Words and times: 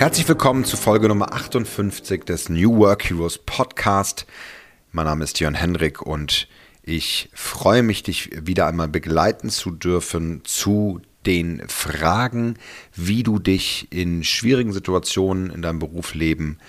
Herzlich 0.00 0.26
willkommen 0.26 0.64
zu 0.64 0.78
Folge 0.78 1.08
Nummer 1.08 1.34
58 1.34 2.24
des 2.24 2.48
New 2.48 2.78
Work 2.78 3.10
Heroes 3.10 3.36
Podcast. 3.36 4.26
Mein 4.92 5.04
Name 5.04 5.24
ist 5.24 5.38
Jörn 5.40 5.52
Hendrik 5.52 6.00
und 6.00 6.48
ich 6.82 7.28
freue 7.34 7.82
mich, 7.82 8.02
dich 8.02 8.30
wieder 8.46 8.66
einmal 8.66 8.88
begleiten 8.88 9.50
zu 9.50 9.70
dürfen 9.70 10.40
zu 10.44 11.02
den 11.26 11.68
Fragen, 11.68 12.54
wie 12.94 13.22
du 13.22 13.38
dich 13.38 13.88
in 13.90 14.24
schwierigen 14.24 14.72
Situationen 14.72 15.50
in 15.50 15.60
deinem 15.60 15.80
Berufsleben 15.80 16.60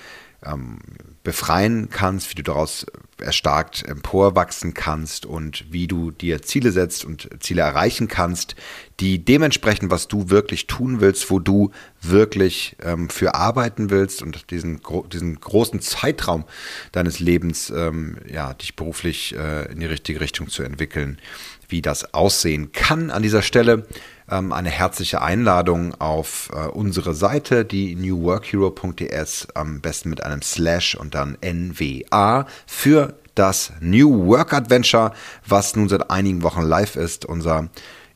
ähm, 0.46 0.80
befreien 1.23 1.89
kannst, 1.89 2.32
wie 2.32 2.36
du 2.36 2.44
daraus 2.44 2.86
erstarkt 3.20 3.84
emporwachsen 3.88 4.73
kannst 4.73 5.26
und 5.28 5.71
wie 5.71 5.86
du 5.88 6.10
dir 6.10 6.41
Ziele 6.41 6.71
setzt 6.71 7.05
und 7.05 7.30
Ziele 7.40 7.62
erreichen 7.62 8.08
kannst, 8.08 8.55
die 9.00 9.23
dementsprechend, 9.23 9.91
was 9.91 10.08
du 10.08 10.30
wirklich 10.30 10.66
tun 10.66 11.00
willst, 11.00 11.30
wo 11.30 11.40
du 11.40 11.72
wirklich 12.02 12.76
ähm, 12.81 13.09
für 13.09 13.36
arbeiten 13.36 13.91
willst 13.91 14.23
und 14.23 14.50
diesen, 14.50 14.81
diesen 15.12 15.40
großen 15.40 15.81
Zeitraum 15.81 16.45
deines 16.92 17.20
Lebens, 17.20 17.70
ähm, 17.70 18.17
ja, 18.28 18.53
dich 18.55 18.76
beruflich 18.76 19.36
äh, 19.36 19.72
in 19.72 19.80
die 19.80 19.86
richtige 19.86 20.22
Richtung 20.22 20.50
zu 20.50 20.64
entwickeln, 20.64 21.20
wie 21.70 21.81
das 21.81 22.14
aussehen 22.14 22.72
kann. 22.72 23.12
An 23.12 23.22
dieser 23.22 23.44
Stelle 23.44 23.86
ähm, 24.31 24.53
eine 24.53 24.70
herzliche 24.70 25.21
Einladung 25.21 25.94
auf 25.99 26.49
äh, 26.53 26.67
unsere 26.67 27.13
Seite, 27.13 27.66
die 27.66 27.95
newworkhero.ds, 27.95 29.49
am 29.53 29.81
besten 29.81 30.09
mit 30.09 30.23
einem 30.23 30.41
Slash 30.41 30.95
und 30.95 31.13
dann 31.13 31.38
NWA 31.44 32.48
für 32.66 33.13
das 33.36 33.73
New 33.80 34.27
Work 34.27 34.53
Adventure, 34.53 35.13
was 35.45 35.75
nun 35.75 35.89
seit 35.89 36.09
einigen 36.09 36.44
Wochen 36.44 36.62
live 36.62 36.95
ist. 36.95 37.25
Unser 37.25 37.70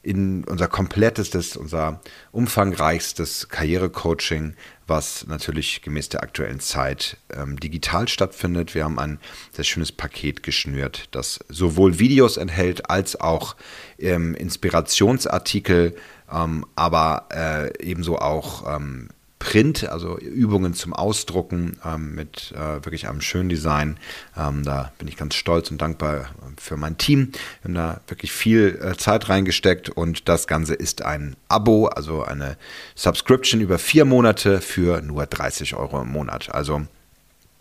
in 0.05 0.43
unser 0.43 0.67
komplettestes, 0.67 1.57
unser 1.57 1.99
umfangreichstes 2.31 3.49
Karrierecoaching, 3.49 4.53
was 4.85 5.25
natürlich 5.25 5.81
gemäß 5.81 6.09
der 6.09 6.21
aktuellen 6.21 6.59
Zeit 6.59 7.17
ähm, 7.35 7.59
digital 7.59 8.07
stattfindet. 8.07 8.75
Wir 8.75 8.83
haben 8.83 8.99
ein 8.99 9.19
sehr 9.51 9.63
schönes 9.63 9.91
Paket 9.91 10.43
geschnürt, 10.43 11.05
das 11.09 11.39
sowohl 11.49 11.97
Videos 11.97 12.37
enthält 12.37 12.87
als 12.87 13.19
auch 13.19 13.55
ähm, 13.97 14.35
Inspirationsartikel, 14.35 15.95
ähm, 16.31 16.67
aber 16.75 17.27
äh, 17.31 17.83
ebenso 17.83 18.19
auch 18.19 18.75
ähm, 18.75 19.09
Print, 19.39 19.87
also 19.89 20.17
Übungen 20.17 20.73
zum 20.73 20.93
Ausdrucken 20.93 21.77
ähm, 21.85 22.15
mit 22.15 22.53
äh, 22.53 22.85
wirklich 22.85 23.07
einem 23.07 23.21
schönen 23.21 23.49
Design. 23.49 23.97
Ähm, 24.37 24.63
da 24.63 24.91
bin 24.97 25.07
ich 25.07 25.17
ganz 25.17 25.35
stolz 25.35 25.69
und 25.71 25.81
dankbar 25.81 26.29
für 26.57 26.77
mein 26.77 26.97
Team. 26.97 27.31
Wir 27.61 27.69
haben 27.69 27.75
da 27.75 28.01
wirklich 28.07 28.31
viel 28.31 28.79
äh, 28.81 28.95
Zeit 28.95 29.27
reingesteckt 29.27 29.89
und 29.89 30.29
das 30.29 30.47
Ganze 30.47 30.73
ist 30.73 31.01
ein 31.01 31.35
Abo, 31.49 31.87
also 31.87 32.23
eine 32.23 32.57
Subscription 32.95 33.61
über 33.61 33.77
vier 33.77 34.05
Monate 34.05 34.61
für 34.61 35.01
nur 35.01 35.25
30 35.25 35.75
Euro 35.75 36.01
im 36.01 36.11
Monat. 36.11 36.53
Also 36.53 36.83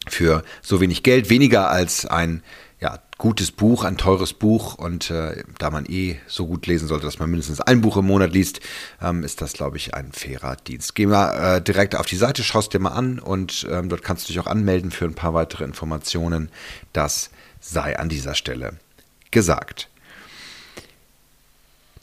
für 0.06 0.45
so 0.62 0.80
wenig 0.80 1.02
Geld, 1.02 1.30
weniger 1.30 1.70
als 1.70 2.06
ein 2.06 2.42
gutes 3.19 3.53
Buch, 3.53 3.84
ein 3.84 3.97
teures 3.97 4.33
Buch 4.33 4.75
und 4.75 5.11
äh, 5.11 5.45
da 5.59 5.70
man 5.70 5.87
eh 5.87 6.17
so 6.27 6.47
gut 6.47 6.67
lesen 6.67 6.89
sollte, 6.89 7.07
dass 7.07 7.19
man 7.19 7.31
mindestens 7.31 7.61
ein 7.61 7.81
Buch 7.81 7.97
im 7.97 8.07
Monat 8.07 8.33
liest, 8.33 8.61
ähm, 9.01 9.23
ist 9.23 9.41
das, 9.41 9.53
glaube 9.53 9.77
ich, 9.77 9.95
ein 9.95 10.12
fairer 10.12 10.57
Dienst. 10.57 10.95
Geh 10.95 11.07
mal 11.07 11.57
äh, 11.57 11.62
direkt 11.62 11.97
auf 11.97 12.07
die 12.07 12.17
Seite, 12.17 12.42
schaust 12.42 12.73
dir 12.75 12.81
mal 12.81 12.91
an 12.91 13.19
und 13.19 13.67
ähm, 13.70 13.89
dort 13.89 14.03
kannst 14.03 14.29
du 14.29 14.33
dich 14.33 14.41
auch 14.41 14.47
anmelden 14.47 14.91
für 14.91 15.05
ein 15.05 15.15
paar 15.15 15.35
weitere 15.35 15.65
Informationen. 15.65 16.51
Das 16.92 17.31
sei 17.61 17.98
an 17.98 18.09
dieser 18.09 18.35
Stelle 18.35 18.75
gesagt. 19.31 19.89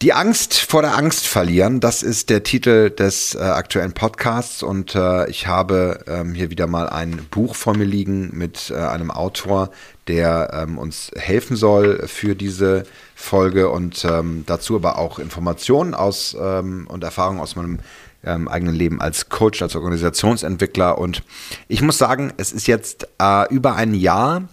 Die 0.02 0.14
Angst 0.14 0.60
vor 0.60 0.82
der 0.82 0.98
Angst 0.98 1.28
verlieren, 1.28 1.80
das 1.80 2.02
ist 2.02 2.32
der 2.32 2.42
Titel 2.42 2.90
des 2.90 3.36
äh, 3.36 3.38
aktuellen 3.38 3.94
Podcasts 3.94 4.64
und 4.64 4.96
äh, 4.96 5.30
ich 5.30 5.46
habe 5.46 6.04
ähm, 6.08 6.34
hier 6.34 6.50
wieder 6.50 6.66
mal 6.66 6.90
ein 6.90 7.28
Buch 7.30 7.54
vor 7.54 7.78
mir 7.78 7.84
liegen 7.84 8.32
mit 8.34 8.72
äh, 8.72 8.78
einem 8.78 9.12
Autor, 9.12 9.70
der 10.08 10.50
ähm, 10.54 10.80
uns 10.80 11.12
helfen 11.16 11.56
soll 11.56 12.08
für 12.08 12.36
diese 12.36 12.86
Folge 13.14 13.70
und 13.70 14.04
ähm, 14.04 14.44
dazu 14.48 14.76
aber 14.76 14.98
auch 14.98 15.20
Informationen 15.20 15.94
aus 15.94 16.36
ähm, 16.40 16.88
und 16.90 17.04
Erfahrungen 17.04 17.40
aus 17.40 17.56
meinem 17.56 17.78
ähm, 18.24 18.48
eigenen 18.48 18.74
Leben 18.74 19.02
als 19.02 19.30
Coach, 19.30 19.62
als 19.62 19.76
Organisationsentwickler 19.76 20.98
und 20.98 21.22
ich 21.68 21.84
muss 21.84 22.00
sagen, 22.00 22.34
es 22.38 22.52
ist 22.52 22.66
jetzt 22.66 23.08
äh, 23.22 23.54
über 23.54 23.76
ein 23.76 23.94
Jahr 23.94 24.48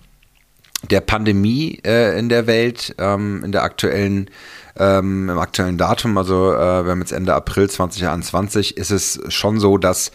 der 0.90 1.00
Pandemie 1.00 1.80
äh, 1.84 2.18
in 2.18 2.28
der 2.28 2.46
Welt, 2.46 2.94
ähm, 2.98 3.42
in 3.44 3.52
der 3.52 3.62
aktuellen 3.62 4.30
ähm, 4.78 5.30
im 5.30 5.38
aktuellen 5.38 5.78
Datum, 5.78 6.16
also 6.18 6.52
äh, 6.52 6.84
wir 6.84 6.90
haben 6.90 7.00
jetzt 7.00 7.12
Ende 7.12 7.34
April 7.34 7.68
2021, 7.68 8.76
ist 8.76 8.90
es 8.90 9.20
schon 9.28 9.60
so, 9.60 9.78
dass 9.78 10.12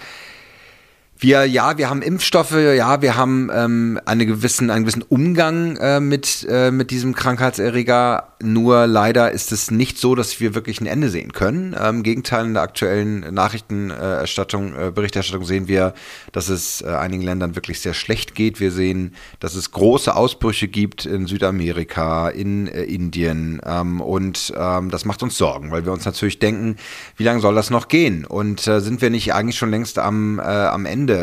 wir, 1.23 1.45
ja, 1.45 1.77
wir 1.77 1.89
haben 1.89 2.01
Impfstoffe, 2.01 2.51
ja, 2.51 3.01
wir 3.01 3.15
haben 3.15 3.49
ähm, 3.53 3.99
eine 4.05 4.25
gewissen, 4.25 4.69
einen 4.69 4.83
gewissen 4.83 5.03
Umgang 5.03 5.77
äh, 5.77 5.99
mit, 5.99 6.45
äh, 6.49 6.69
mit 6.69 6.91
diesem 6.91 7.15
Krankheitserreger. 7.15 8.32
Nur 8.43 8.87
leider 8.87 9.31
ist 9.31 9.53
es 9.53 9.71
nicht 9.71 9.97
so, 9.97 10.15
dass 10.15 10.41
wir 10.41 10.53
wirklich 10.53 10.81
ein 10.81 10.85
Ende 10.85 11.09
sehen 11.09 11.31
können. 11.31 11.73
Ähm, 11.79 11.97
Im 11.97 12.03
Gegenteil, 12.03 12.45
in 12.45 12.53
der 12.55 12.63
aktuellen 12.63 13.33
Nachrichtenerstattung, 13.33 14.73
äh, 14.75 14.91
Berichterstattung 14.91 15.45
sehen 15.45 15.69
wir, 15.69 15.93
dass 16.33 16.49
es 16.49 16.81
äh, 16.81 16.87
einigen 16.87 17.23
Ländern 17.23 17.55
wirklich 17.55 17.79
sehr 17.79 17.93
schlecht 17.93 18.35
geht. 18.35 18.59
Wir 18.59 18.71
sehen, 18.71 19.15
dass 19.39 19.55
es 19.55 19.71
große 19.71 20.13
Ausbrüche 20.13 20.67
gibt 20.67 21.05
in 21.05 21.25
Südamerika, 21.25 22.27
in 22.27 22.67
äh, 22.67 22.83
Indien. 22.83 23.61
Ähm, 23.65 24.01
und 24.01 24.53
ähm, 24.57 24.89
das 24.89 25.05
macht 25.05 25.23
uns 25.23 25.37
Sorgen, 25.37 25.71
weil 25.71 25.85
wir 25.85 25.93
uns 25.93 26.03
natürlich 26.03 26.39
denken, 26.39 26.75
wie 27.15 27.23
lange 27.23 27.39
soll 27.39 27.55
das 27.55 27.69
noch 27.69 27.87
gehen? 27.87 28.25
Und 28.25 28.61
sind 28.61 29.01
wir 29.01 29.09
nicht 29.09 29.33
eigentlich 29.33 29.57
schon 29.57 29.71
längst 29.71 29.99
am, 29.99 30.39
am 30.39 30.85
Ende? 30.85 31.13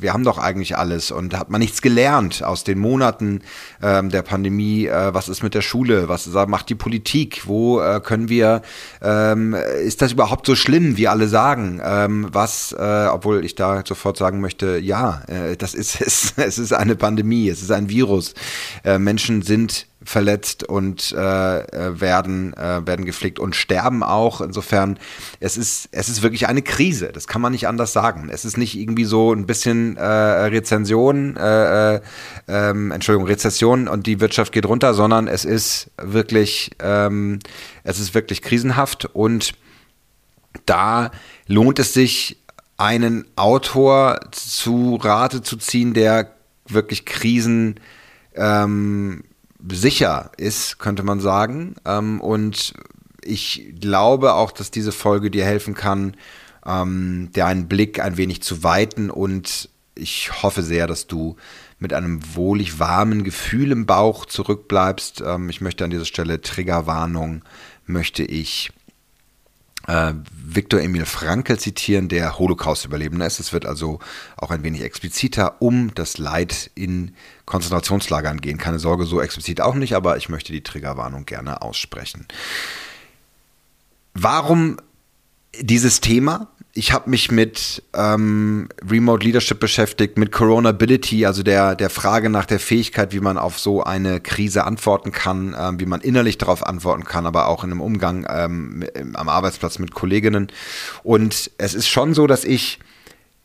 Wir 0.00 0.12
haben 0.12 0.24
doch 0.24 0.38
eigentlich 0.38 0.76
alles 0.76 1.10
und 1.10 1.36
hat 1.38 1.50
man 1.50 1.60
nichts 1.60 1.82
gelernt 1.82 2.42
aus 2.42 2.64
den 2.64 2.78
Monaten 2.78 3.40
der 3.80 4.22
Pandemie? 4.22 4.88
Was 4.88 5.28
ist 5.28 5.42
mit 5.42 5.54
der 5.54 5.62
Schule? 5.62 6.08
Was 6.08 6.26
macht 6.46 6.68
die 6.68 6.74
Politik? 6.74 7.42
Wo 7.46 7.80
äh, 7.80 8.00
können 8.00 8.28
wir, 8.28 8.62
ähm, 9.02 9.54
ist 9.84 10.02
das 10.02 10.12
überhaupt 10.12 10.46
so 10.46 10.54
schlimm, 10.54 10.96
wie 10.96 11.08
alle 11.08 11.28
sagen? 11.28 11.80
Ähm, 11.84 12.28
was, 12.32 12.72
äh, 12.72 13.06
obwohl 13.10 13.44
ich 13.44 13.54
da 13.54 13.82
sofort 13.86 14.16
sagen 14.16 14.40
möchte, 14.40 14.78
ja, 14.78 15.22
äh, 15.26 15.56
das 15.56 15.74
ist 15.74 16.00
es. 16.00 16.34
Es 16.46 16.58
ist 16.58 16.72
eine 16.72 16.94
Pandemie, 16.94 17.48
es 17.48 17.60
ist 17.60 17.72
ein 17.72 17.88
Virus. 17.88 18.34
Äh, 18.84 18.98
Menschen 18.98 19.42
sind 19.42 19.86
verletzt 20.06 20.64
und 20.64 21.12
äh, 21.12 21.58
äh, 21.58 22.00
werden, 22.00 22.54
äh, 22.54 22.86
werden 22.86 23.04
gepflegt 23.04 23.38
und 23.38 23.56
sterben 23.56 24.02
auch. 24.02 24.40
Insofern, 24.40 24.98
es 25.40 25.56
ist, 25.56 25.88
es 25.92 26.08
ist 26.08 26.22
wirklich 26.22 26.46
eine 26.46 26.62
Krise. 26.62 27.10
Das 27.12 27.26
kann 27.26 27.42
man 27.42 27.52
nicht 27.52 27.66
anders 27.68 27.92
sagen. 27.92 28.28
Es 28.30 28.44
ist 28.44 28.56
nicht 28.56 28.78
irgendwie 28.78 29.04
so 29.04 29.32
ein 29.32 29.46
bisschen 29.46 29.96
äh, 29.96 30.02
Rezension, 30.04 31.36
äh, 31.36 31.96
äh, 31.96 32.00
ähm, 32.48 32.92
Entschuldigung, 32.92 33.26
Rezession 33.26 33.88
und 33.88 34.06
die 34.06 34.20
Wirtschaft 34.20 34.52
geht 34.52 34.66
runter, 34.66 34.94
sondern 34.94 35.26
es 35.26 35.44
ist 35.44 35.90
wirklich, 36.00 36.70
ähm, 36.78 37.40
es 37.82 37.98
ist 37.98 38.14
wirklich 38.14 38.42
krisenhaft 38.42 39.06
und 39.06 39.54
da 40.64 41.10
lohnt 41.46 41.78
es 41.78 41.92
sich, 41.92 42.38
einen 42.78 43.24
Autor 43.36 44.20
zu 44.32 44.96
Rate 44.96 45.42
zu 45.42 45.56
ziehen, 45.56 45.94
der 45.94 46.30
wirklich 46.68 47.06
Krisen 47.06 47.80
ähm, 48.34 49.24
sicher 49.70 50.30
ist, 50.36 50.78
könnte 50.78 51.02
man 51.02 51.20
sagen. 51.20 51.76
Ähm, 51.84 52.20
und 52.20 52.74
ich 53.22 53.74
glaube 53.80 54.34
auch, 54.34 54.52
dass 54.52 54.70
diese 54.70 54.92
Folge 54.92 55.30
dir 55.30 55.44
helfen 55.44 55.74
kann, 55.74 56.16
ähm, 56.64 57.30
deinen 57.32 57.68
Blick 57.68 58.00
ein 58.00 58.16
wenig 58.16 58.42
zu 58.42 58.62
weiten 58.62 59.10
und 59.10 59.70
ich 59.94 60.42
hoffe 60.42 60.62
sehr, 60.62 60.86
dass 60.86 61.06
du 61.06 61.36
mit 61.78 61.92
einem 61.92 62.20
wohlig 62.34 62.78
warmen 62.78 63.24
Gefühl 63.24 63.72
im 63.72 63.86
Bauch 63.86 64.26
zurückbleibst. 64.26 65.22
Ähm, 65.24 65.48
ich 65.48 65.60
möchte 65.60 65.84
an 65.84 65.90
dieser 65.90 66.04
Stelle 66.04 66.40
Triggerwarnung, 66.40 67.42
möchte 67.86 68.22
ich 68.22 68.70
äh, 69.86 70.14
Viktor 70.56 70.80
Emil 70.80 71.04
Frankl 71.04 71.58
zitieren, 71.58 72.08
der 72.08 72.38
Holocaust-Überlebender 72.38 73.26
ist. 73.26 73.38
Es 73.38 73.52
wird 73.52 73.66
also 73.66 74.00
auch 74.36 74.50
ein 74.50 74.62
wenig 74.62 74.82
expliziter 74.82 75.60
um 75.60 75.94
das 75.94 76.18
Leid 76.18 76.70
in 76.74 77.14
Konzentrationslagern 77.44 78.40
gehen. 78.40 78.58
Keine 78.58 78.78
Sorge, 78.78 79.04
so 79.04 79.20
explizit 79.20 79.60
auch 79.60 79.74
nicht, 79.74 79.94
aber 79.94 80.16
ich 80.16 80.28
möchte 80.28 80.52
die 80.52 80.62
Triggerwarnung 80.62 81.26
gerne 81.26 81.62
aussprechen. 81.62 82.26
Warum 84.14 84.78
dieses 85.60 86.00
Thema? 86.00 86.48
Ich 86.76 86.92
habe 86.92 87.08
mich 87.08 87.30
mit 87.30 87.82
ähm, 87.94 88.68
Remote 88.88 89.24
Leadership 89.24 89.58
beschäftigt, 89.58 90.18
mit 90.18 90.30
Coronability, 90.30 91.24
also 91.24 91.42
der, 91.42 91.74
der 91.74 91.88
Frage 91.88 92.28
nach 92.28 92.44
der 92.44 92.60
Fähigkeit, 92.60 93.12
wie 93.12 93.20
man 93.20 93.38
auf 93.38 93.58
so 93.58 93.82
eine 93.82 94.20
Krise 94.20 94.64
antworten 94.64 95.10
kann, 95.10 95.56
ähm, 95.58 95.80
wie 95.80 95.86
man 95.86 96.02
innerlich 96.02 96.36
darauf 96.36 96.66
antworten 96.66 97.04
kann, 97.04 97.26
aber 97.26 97.48
auch 97.48 97.64
in 97.64 97.70
einem 97.70 97.80
Umgang 97.80 98.26
ähm, 98.28 98.84
am 99.14 99.28
Arbeitsplatz 99.28 99.78
mit 99.78 99.94
Kolleginnen. 99.94 100.48
Und 101.02 101.50
es 101.56 101.74
ist 101.74 101.88
schon 101.88 102.12
so, 102.12 102.26
dass 102.26 102.44
ich 102.44 102.78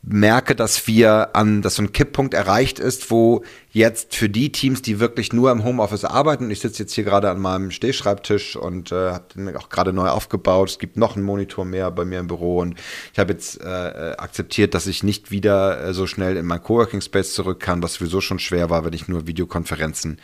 merke, 0.04 0.56
dass 0.56 0.88
wir 0.88 1.36
an, 1.36 1.62
dass 1.62 1.76
so 1.76 1.82
ein 1.82 1.92
Kipppunkt 1.92 2.34
erreicht 2.34 2.80
ist, 2.80 3.12
wo 3.12 3.44
jetzt 3.70 4.16
für 4.16 4.28
die 4.28 4.50
Teams, 4.50 4.82
die 4.82 4.98
wirklich 4.98 5.32
nur 5.32 5.52
im 5.52 5.62
Homeoffice 5.62 6.04
arbeiten, 6.04 6.50
ich 6.50 6.58
sitze 6.58 6.82
jetzt 6.82 6.92
hier 6.92 7.04
gerade 7.04 7.30
an 7.30 7.40
meinem 7.40 7.70
Stehschreibtisch 7.70 8.56
und 8.56 8.90
äh, 8.90 9.12
habe 9.12 9.24
den 9.34 9.56
auch 9.56 9.68
gerade 9.68 9.92
neu 9.92 10.08
aufgebaut, 10.08 10.70
es 10.70 10.78
gibt 10.80 10.96
noch 10.96 11.14
einen 11.14 11.24
Monitor 11.24 11.64
mehr 11.64 11.90
bei 11.92 12.04
mir 12.04 12.18
im 12.18 12.26
Büro 12.26 12.58
und 12.58 12.74
ich 13.12 13.18
habe 13.20 13.32
jetzt 13.32 13.60
äh, 13.60 14.14
akzeptiert, 14.18 14.74
dass 14.74 14.88
ich 14.88 15.04
nicht 15.04 15.30
wieder 15.30 15.82
äh, 15.84 15.94
so 15.94 16.08
schnell 16.08 16.36
in 16.36 16.46
mein 16.46 16.62
Coworking 16.62 17.00
Space 17.00 17.32
zurück 17.32 17.60
kann, 17.60 17.82
was 17.82 17.94
sowieso 17.94 18.20
schon 18.20 18.40
schwer 18.40 18.70
war, 18.70 18.84
wenn 18.84 18.92
ich 18.92 19.06
nur 19.06 19.28
Videokonferenzen 19.28 20.18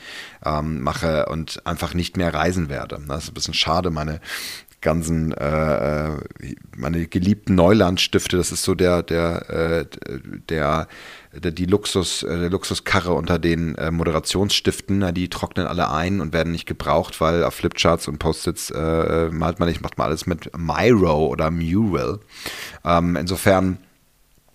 ähm, 0.44 0.82
mache 0.82 1.26
und 1.26 1.64
einfach 1.64 1.94
nicht 1.94 2.16
mehr 2.16 2.34
reisen 2.34 2.69
werde. 2.69 3.00
Das 3.06 3.25
ist 3.25 3.30
ein 3.30 3.34
bisschen 3.34 3.54
schade, 3.54 3.90
meine 3.90 4.20
ganzen 4.80 5.32
äh, 5.32 6.06
äh, 6.06 6.16
meine 6.76 7.06
geliebten 7.06 7.54
Neulandstifte, 7.54 8.36
das 8.36 8.52
ist 8.52 8.62
so 8.62 8.75
der 8.75 9.02
der 9.02 9.50
äh, 9.50 9.86
der, 10.48 10.88
der 11.32 11.50
die 11.50 11.66
Luxus 11.66 12.22
äh, 12.22 12.38
der 12.38 12.50
Luxuskarre 12.50 13.12
unter 13.12 13.38
den 13.38 13.75
äh, 13.75 13.90
Moderationsstiften, 13.90 15.14
die 15.14 15.28
trocknen 15.28 15.66
alle 15.66 15.90
ein 15.90 16.20
und 16.20 16.32
werden 16.32 16.52
nicht 16.52 16.66
gebraucht, 16.66 17.20
weil 17.20 17.42
auf 17.44 17.54
Flipcharts 17.54 18.08
und 18.08 18.19
Post-its 18.19 18.70
äh, 18.70 19.30
malt 19.30 19.58
man 19.58 19.69
nicht, 19.69 19.82
macht 19.82 19.98
man 19.98 20.08
alles 20.08 20.26
mit 20.26 20.56
Miro 20.56 21.26
oder 21.26 21.50
Mural. 21.50 22.20
Ähm, 22.84 23.16
insofern 23.16 23.78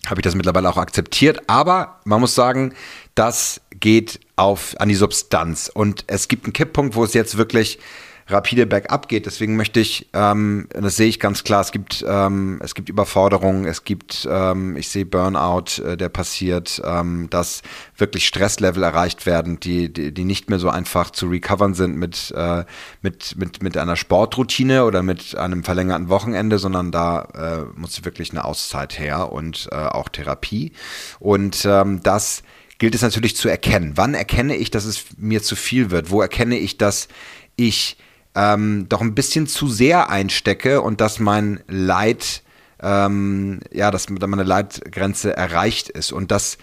habe 0.07 0.19
ich 0.19 0.23
das 0.23 0.35
mittlerweile 0.35 0.69
auch 0.69 0.77
akzeptiert, 0.77 1.41
aber 1.47 1.99
man 2.03 2.19
muss 2.19 2.35
sagen, 2.35 2.73
das 3.15 3.61
geht 3.79 4.19
auf 4.35 4.75
an 4.79 4.89
die 4.89 4.95
Substanz. 4.95 5.69
Und 5.73 6.03
es 6.07 6.27
gibt 6.27 6.45
einen 6.45 6.53
Kipppunkt, 6.53 6.95
wo 6.95 7.03
es 7.03 7.13
jetzt 7.13 7.37
wirklich 7.37 7.79
rapide 8.27 8.65
bergab 8.65 9.07
geht. 9.07 9.25
Deswegen 9.25 9.55
möchte 9.55 9.79
ich, 9.79 10.09
ähm, 10.13 10.67
das 10.69 10.95
sehe 10.95 11.07
ich 11.07 11.19
ganz 11.19 11.43
klar, 11.43 11.61
es 11.61 11.71
gibt, 11.71 12.03
ähm, 12.07 12.59
es 12.63 12.75
gibt 12.75 12.89
Überforderungen, 12.89 13.65
es 13.65 13.83
gibt, 13.83 14.27
ähm, 14.29 14.75
ich 14.77 14.89
sehe 14.89 15.05
Burnout, 15.05 15.81
äh, 15.83 15.97
der 15.97 16.09
passiert, 16.09 16.81
ähm, 16.85 17.29
dass 17.29 17.61
wirklich 17.97 18.27
Stresslevel 18.27 18.83
erreicht 18.83 19.25
werden, 19.25 19.59
die, 19.59 19.91
die, 19.91 20.13
die 20.13 20.23
nicht 20.23 20.49
mehr 20.49 20.59
so 20.59 20.69
einfach 20.69 21.11
zu 21.11 21.27
recovern 21.27 21.73
sind 21.73 21.97
mit, 21.97 22.33
äh, 22.35 22.63
mit, 23.01 23.35
mit, 23.37 23.61
mit 23.61 23.77
einer 23.77 23.95
Sportroutine 23.95 24.85
oder 24.85 25.03
mit 25.03 25.35
einem 25.35 25.63
verlängerten 25.63 26.09
Wochenende, 26.09 26.59
sondern 26.59 26.91
da 26.91 27.21
äh, 27.35 27.79
muss 27.79 28.05
wirklich 28.05 28.31
eine 28.31 28.45
Auszeit 28.45 28.97
her 28.99 29.31
und 29.31 29.67
äh, 29.71 29.75
auch 29.75 30.09
Therapie. 30.09 30.71
Und 31.19 31.65
ähm, 31.65 32.01
das 32.03 32.43
gilt 32.79 32.95
es 32.95 33.01
natürlich 33.01 33.35
zu 33.35 33.49
erkennen. 33.49 33.93
Wann 33.95 34.13
erkenne 34.13 34.55
ich, 34.55 34.71
dass 34.71 34.85
es 34.85 35.05
mir 35.17 35.41
zu 35.41 35.55
viel 35.55 35.91
wird? 35.91 36.09
Wo 36.09 36.21
erkenne 36.21 36.57
ich, 36.57 36.77
dass 36.77 37.07
ich 37.55 37.97
ähm, 38.35 38.87
doch 38.89 39.01
ein 39.01 39.15
bisschen 39.15 39.47
zu 39.47 39.67
sehr 39.67 40.09
einstecke 40.09 40.81
und 40.81 41.01
dass 41.01 41.19
mein 41.19 41.61
Leid, 41.67 42.43
ähm, 42.81 43.59
ja, 43.71 43.91
dass 43.91 44.09
meine 44.09 44.43
Leitgrenze 44.43 45.35
erreicht 45.35 45.89
ist. 45.89 46.11
Und 46.11 46.31
das 46.31 46.57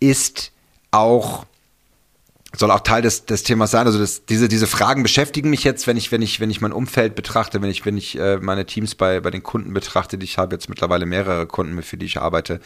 ist 0.00 0.52
auch 0.90 1.46
soll 2.56 2.70
auch 2.70 2.80
Teil 2.80 3.02
des, 3.02 3.26
des 3.26 3.42
Themas 3.42 3.70
sein. 3.70 3.86
Also 3.86 3.98
das, 3.98 4.26
diese, 4.26 4.48
diese 4.48 4.66
Fragen 4.66 5.02
beschäftigen 5.02 5.50
mich 5.50 5.64
jetzt, 5.64 5.86
wenn 5.86 5.96
ich, 5.96 6.12
wenn 6.12 6.22
ich, 6.22 6.40
wenn 6.40 6.50
ich 6.50 6.60
mein 6.60 6.72
Umfeld 6.72 7.14
betrachte, 7.14 7.62
wenn 7.62 7.70
ich, 7.70 7.84
wenn 7.84 7.96
ich 7.96 8.18
äh, 8.18 8.38
meine 8.38 8.66
Teams 8.66 8.94
bei, 8.94 9.20
bei 9.20 9.30
den 9.30 9.42
Kunden 9.42 9.72
betrachte, 9.72 10.16
ich 10.22 10.38
habe 10.38 10.54
jetzt 10.54 10.68
mittlerweile 10.68 11.06
mehrere 11.06 11.46
Kunden, 11.46 11.82
für 11.82 11.96
die 11.96 12.06
ich 12.06 12.20
arbeite. 12.20 12.60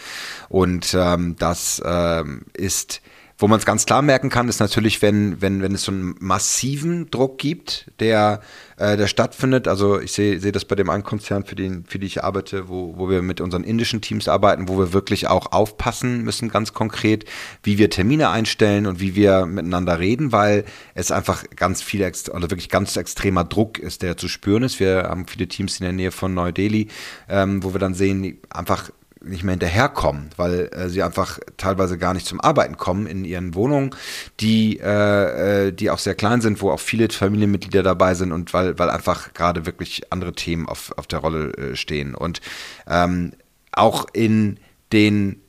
Und 0.48 0.94
ähm, 0.94 1.36
das 1.38 1.82
ähm, 1.84 2.42
ist 2.52 3.00
wo 3.40 3.46
man 3.46 3.60
es 3.60 3.64
ganz 3.64 3.86
klar 3.86 4.02
merken 4.02 4.30
kann, 4.30 4.48
ist 4.48 4.58
natürlich, 4.58 5.00
wenn, 5.00 5.40
wenn, 5.40 5.62
wenn 5.62 5.72
es 5.72 5.84
so 5.84 5.92
einen 5.92 6.16
massiven 6.18 7.08
Druck 7.08 7.38
gibt, 7.38 7.88
der, 8.00 8.40
äh, 8.76 8.96
der 8.96 9.06
stattfindet. 9.06 9.68
Also 9.68 10.00
ich 10.00 10.10
sehe 10.10 10.40
sehe 10.40 10.50
das 10.50 10.64
bei 10.64 10.74
dem 10.74 10.90
einen 10.90 11.04
Konzern, 11.04 11.44
für 11.44 11.54
den, 11.54 11.84
für 11.84 12.00
die 12.00 12.08
ich 12.08 12.24
arbeite, 12.24 12.68
wo, 12.68 12.94
wo 12.96 13.08
wir 13.08 13.22
mit 13.22 13.40
unseren 13.40 13.62
indischen 13.62 14.00
Teams 14.00 14.26
arbeiten, 14.26 14.68
wo 14.68 14.76
wir 14.76 14.92
wirklich 14.92 15.28
auch 15.28 15.52
aufpassen 15.52 16.24
müssen, 16.24 16.48
ganz 16.48 16.72
konkret, 16.72 17.26
wie 17.62 17.78
wir 17.78 17.90
Termine 17.90 18.30
einstellen 18.30 18.86
und 18.86 18.98
wie 18.98 19.14
wir 19.14 19.46
miteinander 19.46 20.00
reden, 20.00 20.32
weil 20.32 20.64
es 20.94 21.12
einfach 21.12 21.44
ganz 21.54 21.80
viel, 21.80 21.98
oder 22.32 22.50
wirklich 22.50 22.70
ganz 22.70 22.96
extremer 22.96 23.44
Druck 23.44 23.78
ist, 23.78 24.02
der 24.02 24.16
zu 24.16 24.26
spüren 24.26 24.64
ist. 24.64 24.80
Wir 24.80 25.04
haben 25.04 25.28
viele 25.28 25.46
Teams 25.46 25.78
in 25.78 25.84
der 25.84 25.92
Nähe 25.92 26.10
von 26.10 26.34
Neu-Delhi, 26.34 26.88
ähm, 27.28 27.62
wo 27.62 27.72
wir 27.72 27.78
dann 27.78 27.94
sehen, 27.94 28.38
einfach 28.50 28.90
nicht 29.22 29.42
mehr 29.42 29.52
hinterherkommen, 29.52 30.30
weil 30.36 30.70
äh, 30.72 30.88
sie 30.88 31.02
einfach 31.02 31.38
teilweise 31.56 31.98
gar 31.98 32.14
nicht 32.14 32.26
zum 32.26 32.40
Arbeiten 32.40 32.76
kommen 32.76 33.06
in 33.06 33.24
ihren 33.24 33.54
Wohnungen, 33.54 33.94
die, 34.40 34.78
äh, 34.78 35.68
äh, 35.68 35.72
die 35.72 35.90
auch 35.90 35.98
sehr 35.98 36.14
klein 36.14 36.40
sind, 36.40 36.60
wo 36.60 36.70
auch 36.70 36.80
viele 36.80 37.08
Familienmitglieder 37.08 37.82
dabei 37.82 38.14
sind 38.14 38.32
und 38.32 38.54
weil, 38.54 38.78
weil 38.78 38.90
einfach 38.90 39.34
gerade 39.34 39.66
wirklich 39.66 40.12
andere 40.12 40.32
Themen 40.32 40.68
auf, 40.68 40.92
auf 40.96 41.06
der 41.06 41.18
Rolle 41.20 41.52
äh, 41.54 41.76
stehen. 41.76 42.14
Und 42.14 42.40
ähm, 42.88 43.32
auch 43.72 44.06
in 44.12 44.58
den 44.92 45.40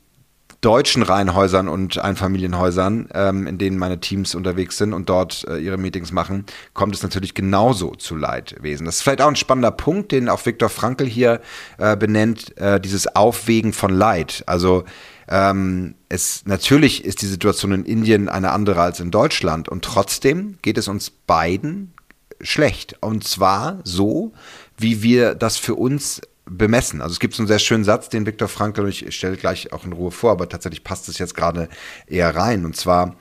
deutschen 0.60 1.02
Reihenhäusern 1.02 1.68
und 1.68 1.98
Einfamilienhäusern, 1.98 3.08
ähm, 3.14 3.46
in 3.46 3.56
denen 3.56 3.78
meine 3.78 4.00
Teams 4.00 4.34
unterwegs 4.34 4.76
sind 4.76 4.92
und 4.92 5.08
dort 5.08 5.46
äh, 5.48 5.58
ihre 5.58 5.78
Meetings 5.78 6.12
machen, 6.12 6.44
kommt 6.74 6.94
es 6.94 7.02
natürlich 7.02 7.34
genauso 7.34 7.94
zu 7.94 8.14
Leidwesen. 8.14 8.84
Das 8.84 8.96
ist 8.96 9.02
vielleicht 9.02 9.22
auch 9.22 9.28
ein 9.28 9.36
spannender 9.36 9.70
Punkt, 9.70 10.12
den 10.12 10.28
auch 10.28 10.44
Viktor 10.44 10.68
Frankl 10.68 11.06
hier 11.06 11.40
äh, 11.78 11.96
benennt, 11.96 12.56
äh, 12.58 12.78
dieses 12.78 13.14
Aufwägen 13.16 13.72
von 13.72 13.90
Leid. 13.90 14.42
Also 14.46 14.84
ähm, 15.28 15.94
es 16.08 16.44
natürlich 16.44 17.04
ist 17.04 17.22
die 17.22 17.26
Situation 17.26 17.72
in 17.72 17.84
Indien 17.84 18.28
eine 18.28 18.50
andere 18.50 18.82
als 18.82 19.00
in 19.00 19.10
Deutschland 19.10 19.68
und 19.68 19.84
trotzdem 19.84 20.58
geht 20.60 20.76
es 20.76 20.88
uns 20.88 21.10
beiden 21.10 21.94
schlecht. 22.42 22.96
Und 23.00 23.24
zwar 23.24 23.80
so, 23.84 24.32
wie 24.76 25.02
wir 25.02 25.34
das 25.34 25.56
für 25.56 25.74
uns 25.74 26.20
bemessen. 26.46 27.00
Also 27.00 27.12
es 27.12 27.20
gibt 27.20 27.34
so 27.34 27.42
einen 27.42 27.48
sehr 27.48 27.58
schönen 27.58 27.84
Satz, 27.84 28.08
den 28.08 28.26
Viktor 28.26 28.48
Frankl, 28.48 28.82
und 28.82 28.88
ich 28.88 29.14
stelle 29.14 29.36
gleich 29.36 29.72
auch 29.72 29.84
in 29.84 29.92
Ruhe 29.92 30.10
vor, 30.10 30.32
aber 30.32 30.48
tatsächlich 30.48 30.84
passt 30.84 31.08
es 31.08 31.18
jetzt 31.18 31.34
gerade 31.34 31.68
eher 32.06 32.34
rein. 32.34 32.64
Und 32.64 32.76
zwar 32.76 33.16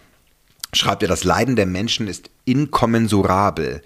schreibt 0.73 1.01
er, 1.01 1.09
das 1.09 1.23
Leiden 1.23 1.55
der 1.55 1.65
Menschen 1.65 2.07
ist 2.07 2.29
inkommensurabel. 2.45 3.81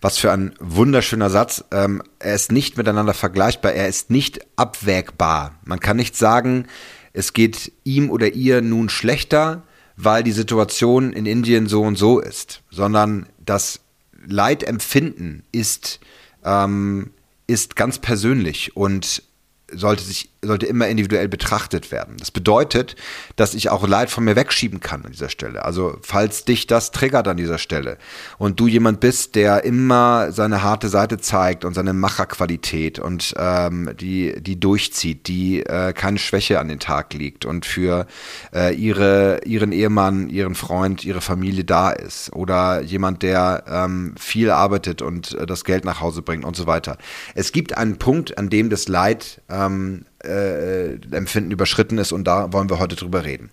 Was 0.00 0.18
für 0.18 0.32
ein 0.32 0.54
wunderschöner 0.60 1.30
Satz. 1.30 1.64
Ähm, 1.70 2.02
er 2.18 2.34
ist 2.34 2.52
nicht 2.52 2.76
miteinander 2.76 3.14
vergleichbar, 3.14 3.72
er 3.72 3.88
ist 3.88 4.10
nicht 4.10 4.40
abwägbar. 4.56 5.54
Man 5.64 5.80
kann 5.80 5.96
nicht 5.96 6.16
sagen, 6.16 6.66
es 7.12 7.32
geht 7.32 7.72
ihm 7.84 8.10
oder 8.10 8.32
ihr 8.32 8.62
nun 8.62 8.88
schlechter, 8.88 9.62
weil 9.96 10.22
die 10.22 10.32
Situation 10.32 11.12
in 11.12 11.26
Indien 11.26 11.66
so 11.66 11.82
und 11.82 11.96
so 11.96 12.20
ist, 12.20 12.62
sondern 12.70 13.26
das 13.44 13.80
Leidempfinden 14.26 15.44
ist 15.52 16.00
ähm, 16.44 17.10
ist 17.50 17.74
ganz 17.74 17.98
persönlich 17.98 18.76
und 18.76 19.24
sollte 19.72 20.02
sich 20.02 20.30
sollte 20.42 20.66
immer 20.66 20.88
individuell 20.88 21.28
betrachtet 21.28 21.92
werden. 21.92 22.16
Das 22.18 22.30
bedeutet, 22.30 22.96
dass 23.36 23.54
ich 23.54 23.68
auch 23.68 23.86
Leid 23.86 24.10
von 24.10 24.24
mir 24.24 24.36
wegschieben 24.36 24.80
kann 24.80 25.04
an 25.04 25.12
dieser 25.12 25.28
Stelle. 25.28 25.64
Also 25.64 25.98
falls 26.02 26.44
dich 26.44 26.66
das 26.66 26.92
triggert 26.92 27.28
an 27.28 27.36
dieser 27.36 27.58
Stelle 27.58 27.98
und 28.38 28.58
du 28.58 28.66
jemand 28.66 29.00
bist, 29.00 29.34
der 29.34 29.64
immer 29.64 30.32
seine 30.32 30.62
harte 30.62 30.88
Seite 30.88 31.18
zeigt 31.18 31.64
und 31.64 31.74
seine 31.74 31.92
Macherqualität 31.92 32.98
und 32.98 33.34
ähm, 33.36 33.90
die 34.00 34.40
die 34.40 34.58
durchzieht, 34.58 35.28
die 35.28 35.60
äh, 35.60 35.92
keine 35.92 36.18
Schwäche 36.18 36.58
an 36.58 36.68
den 36.68 36.80
Tag 36.80 37.12
legt 37.12 37.44
und 37.44 37.66
für 37.66 38.06
äh, 38.54 38.74
ihre 38.74 39.40
ihren 39.44 39.72
Ehemann, 39.72 40.30
ihren 40.30 40.54
Freund, 40.54 41.04
ihre 41.04 41.20
Familie 41.20 41.64
da 41.64 41.90
ist 41.90 42.32
oder 42.32 42.80
jemand, 42.80 43.22
der 43.22 43.64
ähm, 43.68 44.14
viel 44.18 44.50
arbeitet 44.50 45.02
und 45.02 45.34
äh, 45.34 45.44
das 45.44 45.64
Geld 45.64 45.84
nach 45.84 46.00
Hause 46.00 46.22
bringt 46.22 46.44
und 46.44 46.56
so 46.56 46.66
weiter. 46.66 46.96
Es 47.34 47.52
gibt 47.52 47.76
einen 47.76 47.98
Punkt, 47.98 48.38
an 48.38 48.48
dem 48.48 48.70
das 48.70 48.88
Leid 48.88 49.42
ähm, 49.66 50.04
äh, 50.24 50.94
Empfinden 51.14 51.50
überschritten 51.50 51.98
ist 51.98 52.12
und 52.12 52.24
da 52.24 52.52
wollen 52.52 52.70
wir 52.70 52.78
heute 52.78 52.96
drüber 52.96 53.24
reden. 53.24 53.50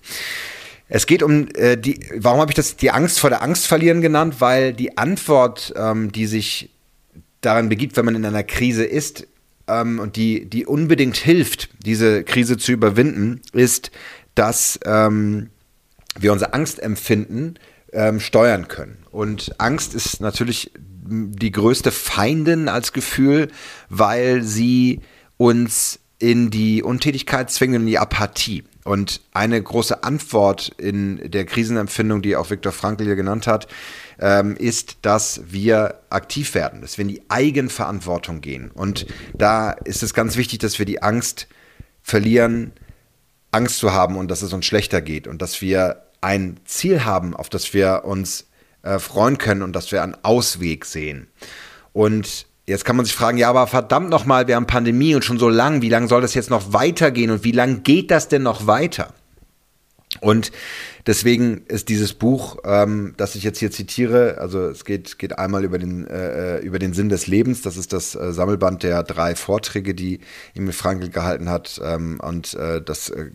Es 0.89 1.05
geht 1.05 1.21
um 1.21 1.47
äh, 1.55 1.77
die, 1.77 1.99
warum 2.15 2.39
habe 2.39 2.51
ich 2.51 2.55
das 2.55 2.77
die 2.77 2.91
Angst 2.91 3.19
vor 3.19 3.29
der 3.29 3.41
Angst 3.41 3.67
verlieren 3.67 4.01
genannt? 4.01 4.35
Weil 4.39 4.73
die 4.73 4.97
Antwort, 4.97 5.73
ähm, 5.75 6.11
die 6.11 6.27
sich 6.27 6.69
daran 7.41 7.69
begibt, 7.69 7.97
wenn 7.97 8.05
man 8.05 8.15
in 8.15 8.25
einer 8.25 8.43
Krise 8.43 8.85
ist 8.85 9.27
ähm, 9.67 9.99
und 9.99 10.15
die, 10.15 10.49
die 10.49 10.65
unbedingt 10.65 11.17
hilft, 11.17 11.69
diese 11.85 12.23
Krise 12.23 12.57
zu 12.57 12.71
überwinden, 12.71 13.41
ist, 13.51 13.91
dass 14.35 14.79
ähm, 14.85 15.49
wir 16.17 16.31
unser 16.31 16.53
Angstempfinden 16.53 17.59
ähm, 17.91 18.19
steuern 18.19 18.67
können. 18.67 18.97
Und 19.11 19.59
Angst 19.59 19.93
ist 19.93 20.21
natürlich 20.21 20.71
die 21.09 21.51
größte 21.51 21.91
Feindin 21.91 22.69
als 22.69 22.93
Gefühl, 22.93 23.49
weil 23.89 24.43
sie 24.43 25.01
uns 25.37 25.99
in 26.19 26.49
die 26.49 26.81
Untätigkeit 26.81 27.51
zwingen, 27.51 27.81
in 27.81 27.87
die 27.87 27.99
Apathie. 27.99 28.63
Und 28.83 29.21
eine 29.33 29.61
große 29.61 30.03
Antwort 30.03 30.69
in 30.77 31.29
der 31.29 31.45
Krisenempfindung, 31.45 32.21
die 32.21 32.35
auch 32.35 32.49
Viktor 32.49 32.71
Frankl 32.71 33.03
hier 33.03 33.15
genannt 33.15 33.45
hat, 33.45 33.67
ähm, 34.19 34.55
ist, 34.55 34.99
dass 35.01 35.41
wir 35.47 35.99
aktiv 36.09 36.55
werden, 36.55 36.81
dass 36.81 36.97
wir 36.97 37.03
in 37.03 37.09
die 37.09 37.21
Eigenverantwortung 37.27 38.41
gehen. 38.41 38.71
Und 38.71 39.05
da 39.33 39.71
ist 39.71 40.03
es 40.03 40.13
ganz 40.13 40.37
wichtig, 40.37 40.59
dass 40.59 40.79
wir 40.79 40.85
die 40.85 41.03
Angst 41.03 41.47
verlieren, 42.01 42.71
Angst 43.51 43.77
zu 43.77 43.93
haben 43.93 44.15
und 44.15 44.31
dass 44.31 44.41
es 44.41 44.53
uns 44.53 44.65
schlechter 44.65 45.01
geht 45.01 45.27
und 45.27 45.41
dass 45.41 45.61
wir 45.61 46.03
ein 46.21 46.59
Ziel 46.65 47.05
haben, 47.05 47.35
auf 47.35 47.49
das 47.49 47.73
wir 47.73 48.03
uns 48.05 48.47
äh, 48.83 48.99
freuen 48.99 49.37
können 49.37 49.61
und 49.61 49.73
dass 49.73 49.91
wir 49.91 50.01
einen 50.01 50.15
Ausweg 50.23 50.85
sehen. 50.85 51.27
Und 51.93 52.47
Jetzt 52.67 52.83
kann 52.83 52.97
man 52.97 53.05
sich 53.05 53.15
fragen, 53.15 53.37
ja, 53.37 53.49
aber 53.49 53.65
verdammt 53.65 54.09
nochmal, 54.09 54.47
wir 54.47 54.57
haben 54.57 54.67
Pandemie 54.67 55.15
und 55.15 55.23
schon 55.23 55.39
so 55.39 55.47
lang, 55.47 55.81
wie 55.81 55.87
lange 55.87 56.09
soll 56.09 56.21
das 56.21 56.33
jetzt 56.33 56.49
noch 56.49 56.73
weitergehen 56.73 57.31
und 57.31 57.45
wie 57.45 57.53
lange 57.53 57.77
geht 57.77 58.11
das 58.11 58.27
denn 58.27 58.43
noch 58.43 58.67
weiter? 58.67 59.13
Und 60.19 60.51
deswegen 61.07 61.65
ist 61.67 61.89
dieses 61.89 62.13
Buch, 62.13 62.57
ähm, 62.65 63.13
das 63.17 63.35
ich 63.35 63.43
jetzt 63.43 63.59
hier 63.59 63.71
zitiere, 63.71 64.37
also 64.39 64.67
es 64.67 64.85
geht, 64.85 65.17
geht 65.17 65.39
einmal 65.39 65.63
über 65.63 65.79
den, 65.79 66.05
äh, 66.05 66.59
über 66.59 66.77
den 66.77 66.93
Sinn 66.93 67.09
des 67.09 67.27
Lebens. 67.27 67.61
Das 67.61 67.77
ist 67.77 67.93
das 67.93 68.13
äh, 68.13 68.33
Sammelband 68.33 68.83
der 68.83 69.03
drei 69.03 69.35
Vorträge, 69.35 69.95
die 69.95 70.19
Emil 70.53 70.73
Frankl 70.73 71.09
gehalten 71.09 71.49
hat. 71.49 71.81
Ähm, 71.83 72.19
und 72.21 72.53
äh, 72.53 72.81
das 72.81 73.09
äh, 73.09 73.31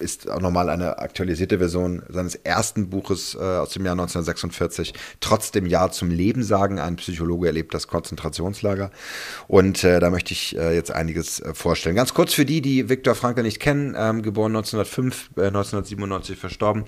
ist 0.00 0.28
auch 0.28 0.40
nochmal 0.40 0.68
eine 0.68 0.98
aktualisierte 0.98 1.58
Version 1.58 2.02
seines 2.08 2.34
ersten 2.34 2.90
Buches 2.90 3.34
äh, 3.34 3.38
aus 3.38 3.70
dem 3.70 3.84
Jahr 3.84 3.92
1946. 3.92 4.92
Trotzdem 5.20 5.66
Ja 5.66 5.90
zum 5.90 6.10
Leben 6.10 6.42
sagen, 6.42 6.80
ein 6.80 6.96
Psychologe 6.96 7.46
erlebt 7.46 7.72
das 7.72 7.86
Konzentrationslager. 7.86 8.90
Und 9.46 9.84
äh, 9.84 10.00
da 10.00 10.10
möchte 10.10 10.32
ich 10.32 10.52
jetzt 10.52 10.90
einiges 10.90 11.42
vorstellen. 11.52 11.96
Ganz 11.96 12.14
kurz 12.14 12.34
für 12.34 12.44
die, 12.44 12.60
die 12.60 12.88
Viktor 12.88 13.14
Frankl 13.14 13.42
nicht 13.42 13.60
kennen, 13.60 13.94
ähm, 13.96 14.22
geboren 14.22 14.54
1905, 14.56 15.30
1997 15.36 16.38
verstorben 16.38 16.84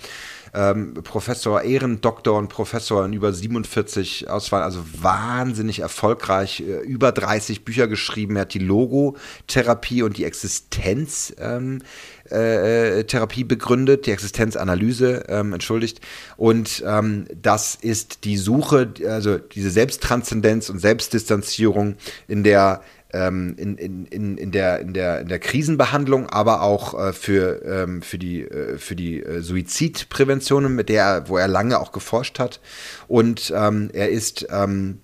ähm, 0.54 0.94
Professor, 0.94 1.62
Ehrendoktor 1.62 2.38
und 2.38 2.49
Professor 2.49 3.04
in 3.04 3.12
über 3.12 3.32
47 3.32 4.28
Auswahl, 4.30 4.62
also 4.62 4.80
wahnsinnig 5.00 5.80
erfolgreich, 5.80 6.61
äh, 6.61 6.80
über 6.80 7.12
30 7.12 7.64
Bücher 7.64 7.88
geschrieben. 7.88 8.37
Er 8.37 8.42
hat 8.42 8.54
die 8.54 8.58
Logotherapie 8.58 10.02
und 10.02 10.16
die 10.16 10.25
Existenztherapie 10.25 11.56
ähm, 11.56 11.82
äh, 12.30 13.04
Therapie 13.04 13.44
begründet, 13.44 14.06
die 14.06 14.11
Existenzanalyse, 14.11 15.25
ähm, 15.28 15.52
entschuldigt. 15.52 16.00
Und 16.37 16.82
ähm, 16.87 17.26
das 17.40 17.75
ist 17.75 18.25
die 18.25 18.37
Suche, 18.37 18.92
also 19.08 19.38
diese 19.38 19.70
Selbsttranszendenz 19.70 20.70
und 20.70 20.80
Selbstdistanzierung 20.80 21.96
in 22.28 22.42
der 22.42 22.82
ähm, 23.12 23.54
in, 23.56 23.76
in, 23.76 24.36
in, 24.36 24.50
der, 24.50 24.80
in, 24.80 24.92
der, 24.92 25.20
in 25.20 25.28
der 25.28 25.38
Krisenbehandlung, 25.38 26.28
aber 26.28 26.62
auch 26.62 26.94
äh, 26.94 27.12
für, 27.12 27.62
ähm, 27.64 28.02
für 28.02 28.18
die, 28.18 28.42
äh, 28.42 28.78
für 28.78 28.96
die 28.96 29.22
äh, 29.22 29.40
Suizidprävention, 29.40 30.75
mit 30.75 30.88
der, 30.88 31.28
wo 31.28 31.36
er 31.36 31.48
lange 31.48 31.78
auch 31.78 31.92
geforscht 31.92 32.38
hat. 32.38 32.60
Und 33.08 33.52
ähm, 33.54 33.90
er 33.92 34.10
ist 34.10 34.46
ähm, 34.50 35.00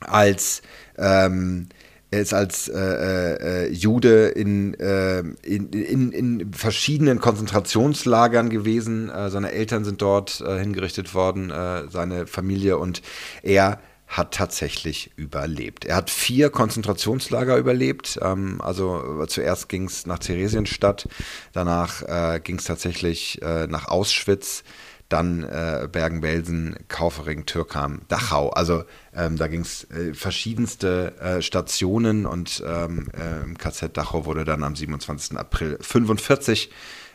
als 0.00 0.62
ähm, 0.98 1.68
er 2.14 2.20
ist 2.20 2.32
als 2.32 2.68
äh, 2.68 3.64
äh, 3.64 3.72
Jude 3.72 4.28
in, 4.28 4.74
äh, 4.74 5.18
in, 5.42 5.70
in, 5.72 6.12
in, 6.12 6.52
verschiedenen 6.52 7.18
Konzentrationslagern 7.18 8.50
gewesen. 8.50 9.10
Äh, 9.10 9.30
seine 9.30 9.50
Eltern 9.50 9.84
sind 9.84 10.00
dort 10.00 10.40
äh, 10.40 10.60
hingerichtet 10.60 11.12
worden, 11.12 11.50
äh, 11.50 11.88
seine 11.90 12.28
Familie 12.28 12.78
und 12.78 13.02
er 13.42 13.80
hat 14.16 14.32
tatsächlich 14.32 15.10
überlebt. 15.16 15.84
Er 15.84 15.96
hat 15.96 16.08
vier 16.08 16.50
Konzentrationslager 16.50 17.56
überlebt. 17.56 18.18
Ähm, 18.22 18.60
also 18.60 19.26
zuerst 19.26 19.68
ging 19.68 19.86
es 19.86 20.06
nach 20.06 20.20
Theresienstadt, 20.20 21.08
danach 21.52 22.02
äh, 22.02 22.40
ging 22.40 22.58
es 22.58 22.64
tatsächlich 22.64 23.42
äh, 23.42 23.66
nach 23.66 23.88
Auschwitz, 23.88 24.62
dann 25.08 25.42
äh, 25.42 25.88
Bergen-Belsen, 25.90 26.76
Kaufering, 26.88 27.44
Türkheim, 27.44 28.02
Dachau. 28.08 28.50
Also 28.50 28.84
ähm, 29.14 29.36
da 29.36 29.48
ging 29.48 29.60
es 29.60 29.84
äh, 29.90 30.14
verschiedenste 30.14 31.14
äh, 31.20 31.42
Stationen 31.42 32.24
und 32.24 32.62
ähm, 32.66 33.08
äh, 33.12 33.42
im 33.42 33.58
KZ 33.58 33.96
Dachau 33.96 34.24
wurde 34.26 34.44
dann 34.44 34.62
am 34.62 34.76
27. 34.76 35.36
April 35.36 35.72
1945 35.72 36.70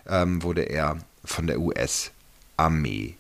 ähm, 0.08 0.44
wurde 0.44 0.64
er 0.64 0.98
von 1.24 1.48
der 1.48 1.60
US-Armee 1.60 3.16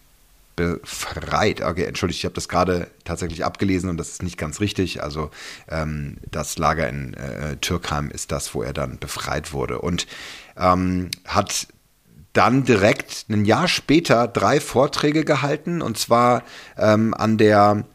befreit. 0.59 1.61
Okay, 1.61 1.83
entschuldigt, 1.83 2.19
ich 2.19 2.25
habe 2.25 2.35
das 2.35 2.49
gerade 2.49 2.87
tatsächlich 3.05 3.45
abgelesen 3.45 3.89
und 3.89 3.97
das 3.97 4.09
ist 4.09 4.23
nicht 4.23 4.37
ganz 4.37 4.59
richtig. 4.59 5.01
Also 5.01 5.31
ähm, 5.69 6.17
das 6.29 6.57
Lager 6.57 6.89
in 6.89 7.13
äh, 7.13 7.57
Türkheim 7.57 8.09
ist 8.09 8.31
das, 8.31 8.53
wo 8.53 8.61
er 8.61 8.73
dann 8.73 8.99
befreit 8.99 9.53
wurde 9.53 9.79
und 9.79 10.07
ähm, 10.57 11.09
hat 11.25 11.67
dann 12.33 12.63
direkt 12.63 13.25
ein 13.29 13.45
Jahr 13.45 13.67
später 13.67 14.27
drei 14.27 14.59
Vorträge 14.59 15.25
gehalten 15.25 15.81
und 15.81 15.97
zwar 15.97 16.43
ähm, 16.77 17.13
an 17.13 17.37
der 17.37 17.85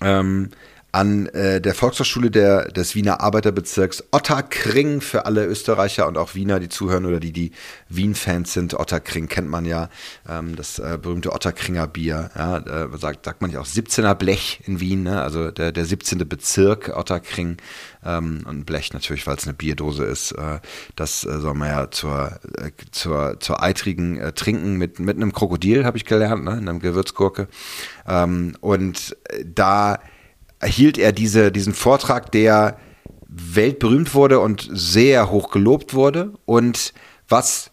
ähm, 0.00 0.50
an 0.96 1.26
äh, 1.26 1.60
der 1.60 1.74
Volkshochschule 1.74 2.30
der, 2.30 2.68
des 2.68 2.94
Wiener 2.94 3.20
Arbeiterbezirks 3.20 4.04
Otterkring 4.12 5.02
für 5.02 5.26
alle 5.26 5.44
Österreicher 5.44 6.08
und 6.08 6.16
auch 6.16 6.34
Wiener, 6.34 6.58
die 6.58 6.70
zuhören 6.70 7.04
oder 7.04 7.20
die, 7.20 7.32
die 7.32 7.52
Wien-Fans 7.90 8.54
sind. 8.54 8.72
Otterkring 8.72 9.28
kennt 9.28 9.50
man 9.50 9.66
ja, 9.66 9.90
ähm, 10.26 10.56
das 10.56 10.78
äh, 10.78 10.98
berühmte 11.00 11.34
Otterkringer 11.34 11.86
Bier. 11.86 12.30
Ja, 12.34 12.56
äh, 12.60 12.96
sagt, 12.96 13.26
sagt 13.26 13.42
man 13.42 13.50
ja 13.50 13.60
auch 13.60 13.66
17er 13.66 14.14
Blech 14.14 14.62
in 14.64 14.80
Wien, 14.80 15.02
ne? 15.02 15.20
also 15.20 15.50
der, 15.50 15.70
der 15.70 15.84
17. 15.84 16.26
Bezirk 16.26 16.96
Otterkring. 16.96 17.58
Ähm, 18.02 18.46
und 18.48 18.64
Blech 18.64 18.94
natürlich, 18.94 19.26
weil 19.26 19.36
es 19.36 19.44
eine 19.44 19.52
Bierdose 19.52 20.04
ist. 20.04 20.32
Äh, 20.32 20.60
das 20.94 21.24
äh, 21.24 21.40
soll 21.40 21.52
man 21.52 21.68
ja 21.68 21.90
zur, 21.90 22.40
äh, 22.56 22.70
zur, 22.90 23.38
zur 23.38 23.62
eitrigen 23.62 24.32
Trinken 24.34 24.76
mit, 24.76 24.98
mit 24.98 25.16
einem 25.16 25.34
Krokodil, 25.34 25.84
habe 25.84 25.98
ich 25.98 26.06
gelernt, 26.06 26.44
ne? 26.44 26.52
in 26.52 26.66
einem 26.66 26.80
Gewürzgurke. 26.80 27.48
Ähm, 28.08 28.56
und 28.62 29.14
da 29.44 29.98
erhielt 30.60 30.98
er 30.98 31.12
diese, 31.12 31.52
diesen 31.52 31.74
Vortrag, 31.74 32.32
der 32.32 32.78
weltberühmt 33.28 34.14
wurde 34.14 34.40
und 34.40 34.68
sehr 34.70 35.30
hoch 35.30 35.50
gelobt 35.50 35.94
wurde. 35.94 36.32
Und 36.44 36.94
was 37.28 37.70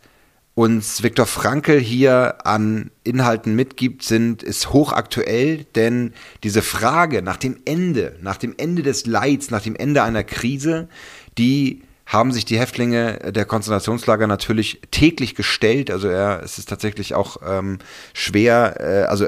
uns 0.56 1.02
Viktor 1.02 1.25
Frankl 1.25 1.80
hier 1.80 2.46
an 2.46 2.92
Inhalten 3.04 3.56
mitgibt, 3.56 4.04
sind, 4.04 4.44
ist 4.44 4.72
hochaktuell, 4.72 5.66
denn 5.75 6.13
diese 6.44 6.62
Frage 6.62 7.22
nach 7.22 7.38
dem 7.38 7.58
Ende, 7.66 8.18
nach 8.22 8.38
dem 8.38 8.54
Ende 8.58 8.84
des 8.84 9.06
Leids, 9.06 9.50
nach 9.50 9.62
dem 9.62 9.75
Ende 9.75 10.04
einer 10.04 10.24
Krise, 10.24 10.90
die 11.38 11.82
haben 12.06 12.32
sich 12.32 12.46
die 12.46 12.60
Häftlinge 12.60 13.32
der 13.32 13.46
Konzentrationslager 13.46 14.28
natürlich 14.28 14.82
täglich 14.92 15.36
gestellt. 15.36 15.90
Also 15.90 16.08
er, 16.08 16.42
es 16.44 16.60
ist 16.60 16.70
tatsächlich 16.70 17.16
auch 17.16 17.38
ähm, 17.46 17.80
schwer, 18.13 18.75
äh, 18.80 19.04
also 19.06 19.28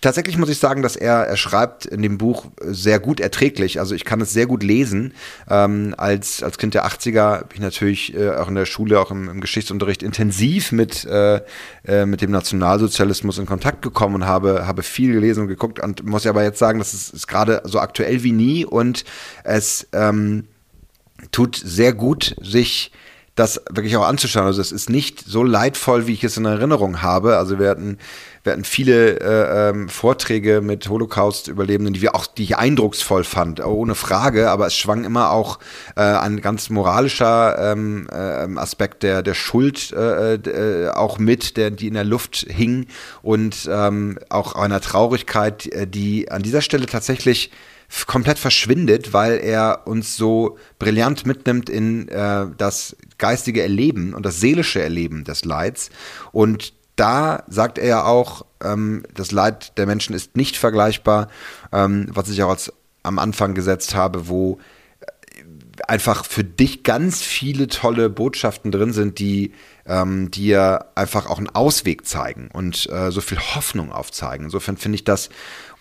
tatsächlich 0.00 0.36
muss 0.38 0.48
ich 0.48 0.58
sagen, 0.58 0.82
dass 0.82 0.96
er, 0.96 1.26
er 1.26 1.36
schreibt 1.36 1.86
in 1.86 2.02
dem 2.02 2.18
Buch 2.18 2.46
sehr 2.60 3.00
gut 3.00 3.20
erträglich. 3.20 3.80
Also 3.80 3.94
ich 3.94 4.04
kann 4.04 4.20
es 4.20 4.32
sehr 4.32 4.46
gut 4.46 4.62
lesen. 4.62 5.14
Ähm, 5.48 5.94
als, 5.96 6.42
als 6.42 6.58
Kind 6.58 6.74
der 6.74 6.86
80er 6.86 7.40
bin 7.40 7.54
ich 7.54 7.60
natürlich 7.60 8.14
äh, 8.14 8.30
auch 8.30 8.48
in 8.48 8.54
der 8.54 8.66
Schule, 8.66 9.00
auch 9.00 9.10
im, 9.10 9.28
im 9.28 9.40
Geschichtsunterricht 9.40 10.02
intensiv 10.02 10.72
mit, 10.72 11.04
äh, 11.04 11.40
äh, 11.84 12.06
mit 12.06 12.20
dem 12.20 12.30
Nationalsozialismus 12.30 13.38
in 13.38 13.46
Kontakt 13.46 13.82
gekommen 13.82 14.16
und 14.16 14.26
habe, 14.26 14.66
habe 14.66 14.82
viel 14.82 15.12
gelesen 15.12 15.42
und 15.42 15.48
geguckt 15.48 15.80
und 15.80 16.04
muss 16.04 16.26
aber 16.26 16.42
jetzt 16.42 16.58
sagen, 16.58 16.78
das 16.78 16.94
ist, 16.94 17.14
ist 17.14 17.26
gerade 17.26 17.62
so 17.64 17.80
aktuell 17.80 18.22
wie 18.22 18.32
nie 18.32 18.64
und 18.64 19.04
es 19.44 19.88
ähm, 19.92 20.48
tut 21.30 21.60
sehr 21.62 21.92
gut, 21.92 22.34
sich 22.40 22.92
das 23.34 23.62
wirklich 23.70 23.96
auch 23.96 24.06
anzuschauen. 24.06 24.46
Also 24.46 24.60
es 24.60 24.72
ist 24.72 24.90
nicht 24.90 25.20
so 25.20 25.42
leidvoll, 25.42 26.06
wie 26.06 26.12
ich 26.12 26.24
es 26.24 26.36
in 26.36 26.44
Erinnerung 26.44 27.00
habe. 27.02 27.38
Also 27.38 27.58
wir 27.58 27.70
hatten 27.70 27.98
wir 28.44 28.52
hatten 28.52 28.64
viele 28.64 29.20
äh, 29.20 29.70
ähm, 29.70 29.88
Vorträge 29.88 30.60
mit 30.60 30.88
Holocaust-Überlebenden, 30.88 31.94
die 31.94 32.02
wir 32.02 32.14
auch, 32.14 32.26
die 32.26 32.42
ich 32.42 32.56
eindrucksvoll 32.56 33.22
fand, 33.22 33.64
ohne 33.64 33.94
Frage, 33.94 34.50
aber 34.50 34.66
es 34.66 34.74
schwang 34.74 35.04
immer 35.04 35.30
auch 35.30 35.60
äh, 35.94 36.00
ein 36.00 36.40
ganz 36.40 36.68
moralischer 36.68 37.72
ähm, 37.72 38.08
äh, 38.10 38.58
Aspekt 38.58 39.04
der, 39.04 39.22
der 39.22 39.34
Schuld 39.34 39.92
äh, 39.92 40.34
äh, 40.34 40.90
auch 40.90 41.18
mit, 41.18 41.56
der, 41.56 41.70
die 41.70 41.86
in 41.86 41.94
der 41.94 42.04
Luft 42.04 42.46
hing 42.48 42.86
und 43.22 43.68
ähm, 43.70 44.18
auch 44.28 44.56
einer 44.56 44.80
Traurigkeit, 44.80 45.66
äh, 45.66 45.86
die 45.86 46.30
an 46.30 46.42
dieser 46.42 46.62
Stelle 46.62 46.86
tatsächlich 46.86 47.52
komplett 48.06 48.38
verschwindet, 48.38 49.12
weil 49.12 49.38
er 49.38 49.82
uns 49.84 50.16
so 50.16 50.56
brillant 50.78 51.26
mitnimmt 51.26 51.68
in 51.68 52.08
äh, 52.08 52.46
das 52.56 52.96
geistige 53.18 53.62
Erleben 53.62 54.14
und 54.14 54.26
das 54.26 54.40
seelische 54.40 54.82
Erleben 54.82 55.24
des 55.24 55.44
Leids 55.44 55.90
und 56.32 56.72
da 56.96 57.44
sagt 57.48 57.78
er 57.78 57.86
ja 57.86 58.04
auch, 58.04 58.44
ähm, 58.62 59.04
das 59.14 59.32
Leid 59.32 59.76
der 59.78 59.86
Menschen 59.86 60.14
ist 60.14 60.36
nicht 60.36 60.56
vergleichbar, 60.56 61.28
ähm, 61.72 62.08
was 62.10 62.28
ich 62.28 62.42
auch 62.42 62.50
als, 62.50 62.72
am 63.02 63.18
Anfang 63.18 63.54
gesetzt 63.54 63.94
habe, 63.94 64.28
wo 64.28 64.58
äh, 65.00 65.42
einfach 65.88 66.24
für 66.24 66.44
dich 66.44 66.82
ganz 66.82 67.22
viele 67.22 67.68
tolle 67.68 68.10
Botschaften 68.10 68.70
drin 68.70 68.92
sind, 68.92 69.18
die 69.18 69.52
ähm, 69.86 70.30
dir 70.30 70.86
einfach 70.94 71.26
auch 71.26 71.38
einen 71.38 71.48
Ausweg 71.48 72.06
zeigen 72.06 72.48
und 72.52 72.88
äh, 72.90 73.10
so 73.10 73.20
viel 73.20 73.38
Hoffnung 73.38 73.90
aufzeigen. 73.90 74.46
Insofern 74.46 74.76
finde 74.76 74.96
ich 74.96 75.04
das 75.04 75.30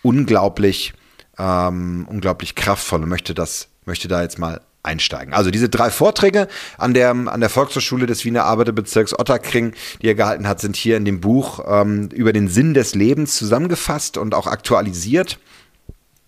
unglaublich, 0.02 0.94
ähm, 1.38 2.08
unglaublich 2.10 2.56
kraftvoll 2.56 3.04
und 3.04 3.10
möchte 3.10 3.34
das, 3.34 3.68
möchte 3.86 4.08
da 4.08 4.22
jetzt 4.22 4.40
mal 4.40 4.62
einsteigen. 4.84 5.34
Also 5.34 5.52
diese 5.52 5.70
drei 5.70 5.90
Vorträge 5.90 6.48
an 6.78 6.94
der, 6.94 7.12
an 7.12 7.40
der 7.40 7.50
Volkshochschule 7.50 8.06
des 8.06 8.26
Wiener 8.26 8.46
Arbeiterbezirks 8.46 9.18
Otterkring, 9.18 9.74
die 10.02 10.08
er 10.08 10.16
gehalten 10.16 10.48
hat, 10.48 10.60
sind 10.60 10.76
hier 10.76 10.98
in 10.98 11.06
dem 11.06 11.22
Buch 11.22 11.64
ähm, 11.68 12.10
über 12.14 12.34
den 12.34 12.48
Sinn 12.48 12.74
des 12.74 12.96
Lebens 12.96 13.36
zusammengefasst 13.36 14.18
und 14.18 14.34
auch 14.34 14.48
aktualisiert. 14.48 15.40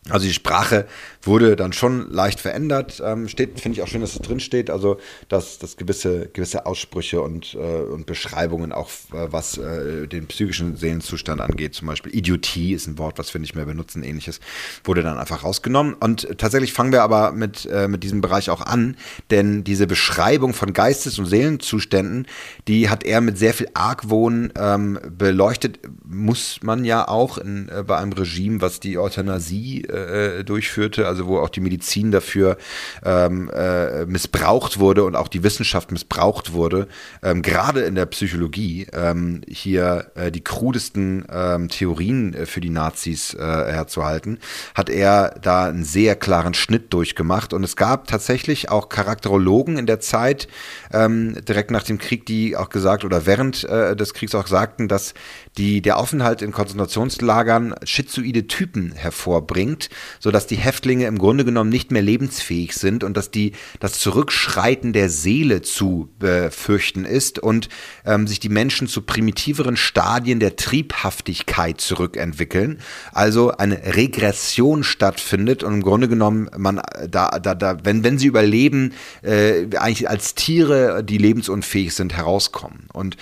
Also 0.10 0.28
die 0.28 0.34
Sprache 0.34 0.86
wurde 1.26 1.56
dann 1.56 1.74
schon 1.74 2.12
leicht 2.12 2.40
verändert. 2.40 3.02
Ähm, 3.04 3.28
steht, 3.28 3.60
finde 3.60 3.78
ich 3.78 3.84
auch 3.84 3.88
schön, 3.88 4.02
dass 4.02 4.14
es 4.14 4.20
drin 4.20 4.40
steht. 4.40 4.70
Also 4.70 4.98
dass, 5.30 5.58
dass 5.58 5.78
gewisse, 5.78 6.30
gewisse 6.34 6.66
Aussprüche 6.66 7.22
und, 7.22 7.56
äh, 7.56 7.58
und 7.58 8.06
Beschreibungen 8.06 8.72
auch, 8.72 8.90
äh, 9.14 9.32
was 9.32 9.58
äh, 9.58 10.08
den 10.08 10.28
psychischen 10.28 10.76
Seelenzustand 10.76 11.42
angeht, 11.42 11.76
zum 11.76 11.88
Beispiel 11.88 12.14
Idiotie 12.16 12.74
ist 12.74 12.88
ein 12.88 12.98
Wort, 12.98 13.20
was 13.20 13.34
wir 13.34 13.42
nicht 13.42 13.56
mehr 13.56 13.66
benutzen, 13.66 14.04
ähnliches, 14.04 14.40
wurde 14.84 15.04
dann 15.04 15.18
einfach 15.18 15.44
rausgenommen. 15.44 15.94
Und 15.94 16.38
tatsächlich 16.38 16.74
fangen 16.74 16.92
wir 16.92 17.04
aber 17.04 17.32
mit, 17.32 17.66
äh, 17.66 17.88
mit 17.88 18.04
diesem 18.04 18.22
Bereich 18.22 18.50
auch 18.50 18.62
an, 18.62 18.98
denn 19.32 19.64
diese 19.64 19.88
Beschreibung 19.88 20.54
von 20.54 20.74
Geistes- 20.74 21.20
und 21.20 21.26
Seelenzuständen, 21.26 22.28
die 22.68 22.90
hat 22.90 23.04
er 23.04 23.22
mit 23.22 23.38
sehr 23.38 23.54
viel 23.54 23.70
Argwohn 23.74 24.52
ähm, 24.58 25.00
beleuchtet, 25.18 25.80
muss 26.06 26.60
man 26.62 26.86
ja 26.86 27.08
auch 27.08 27.38
in, 27.38 27.70
äh, 27.70 27.84
bei 27.84 27.98
einem 27.98 28.12
Regime, 28.14 28.62
was 28.62 28.80
die 28.80 28.98
Euthanasie 28.98 29.84
äh, 29.84 30.44
durchführte, 30.44 31.08
also 31.14 31.28
wo 31.28 31.40
auch 31.40 31.50
die 31.50 31.62
Medizin 31.62 32.12
dafür 32.12 32.58
ähm, 33.06 33.50
äh, 33.50 34.06
missbraucht 34.06 34.80
wurde 34.80 35.04
und 35.04 35.16
auch 35.16 35.28
die 35.28 35.44
Wissenschaft 35.44 35.92
missbraucht 35.92 36.54
wurde, 36.54 36.88
ähm, 37.22 37.42
gerade 37.42 37.82
in 37.82 37.96
der 37.96 38.08
Psychologie, 38.08 38.88
ähm, 38.94 39.42
hier 39.48 40.12
äh, 40.16 40.32
die 40.32 40.44
krudesten 40.44 41.26
ähm, 41.32 41.70
Theorien 41.70 42.34
äh, 42.34 42.46
für 42.46 42.62
die 42.62 42.70
Nazis 42.70 43.34
äh, 43.34 43.40
herzuhalten, 43.40 44.40
hat 44.74 44.90
er 44.90 45.36
da 45.42 45.66
einen 45.66 45.84
sehr 45.84 46.16
klaren 46.16 46.54
Schnitt 46.54 46.92
durchgemacht. 46.94 47.54
Und 47.54 47.64
es 47.64 47.76
gab 47.76 48.08
tatsächlich 48.08 48.70
auch 48.70 48.90
Charakterologen 48.90 49.78
in 49.78 49.86
der 49.86 50.00
Zeit, 50.00 50.48
ähm, 50.92 51.38
direkt 51.48 51.72
nach 51.72 51.84
dem 51.84 52.00
Krieg, 52.00 52.26
die 52.26 52.58
auch 52.58 52.70
gesagt 52.70 53.06
oder 53.06 53.26
während 53.26 53.64
äh, 53.66 53.96
des 53.96 54.14
Kriegs 54.14 54.34
auch 54.34 54.48
sagten, 54.48 54.88
dass 54.88 55.14
die 55.58 55.82
der 55.82 55.98
Aufenthalt 55.98 56.42
in 56.42 56.52
Konzentrationslagern 56.52 57.76
schizoide 57.84 58.48
Typen 58.48 58.92
hervorbringt, 58.94 59.90
sodass 60.20 60.48
die 60.48 60.56
Häftlinge 60.56 61.06
im 61.06 61.18
Grunde 61.18 61.46
genommen 61.46 61.70
nicht 61.70 61.92
mehr 61.92 62.02
lebensfähig 62.02 62.74
sind 62.74 63.04
und 63.04 63.16
dass 63.16 63.30
die 63.30 63.54
das 63.80 64.00
Zurückschreiten 64.00 64.94
der 64.94 65.10
Seele 65.10 65.62
zu 65.62 66.10
befürchten 66.20 67.06
ist 67.06 67.40
und 67.40 67.70
ähm, 68.06 68.28
sich 68.28 68.40
die 68.40 68.50
Menschen 68.50 68.88
zu 68.88 69.02
primitiveren 69.02 69.78
Stadien 69.78 70.40
der 70.40 70.56
Triebhaftigkeit 70.56 71.80
zurückentwickeln, 71.80 72.80
also 73.12 73.52
eine 73.52 73.96
Regression 73.96 74.84
stattfindet 74.84 75.64
und 75.64 75.76
im 75.76 75.84
Grunde 75.84 76.08
genommen 76.08 76.50
man 76.58 76.82
da 77.10 77.40
da 77.40 77.56
da 77.56 77.78
wenn 77.84 78.04
wenn 78.04 78.18
sie 78.18 78.28
überleben 78.28 78.94
äh, 79.22 79.68
eigentlich 79.78 80.10
als 80.10 80.36
Tiere, 80.36 81.04
die 81.04 81.18
lebensunfähig 81.18 81.94
sind, 81.94 82.14
herauskommen. 82.14 82.88
Und 82.94 83.18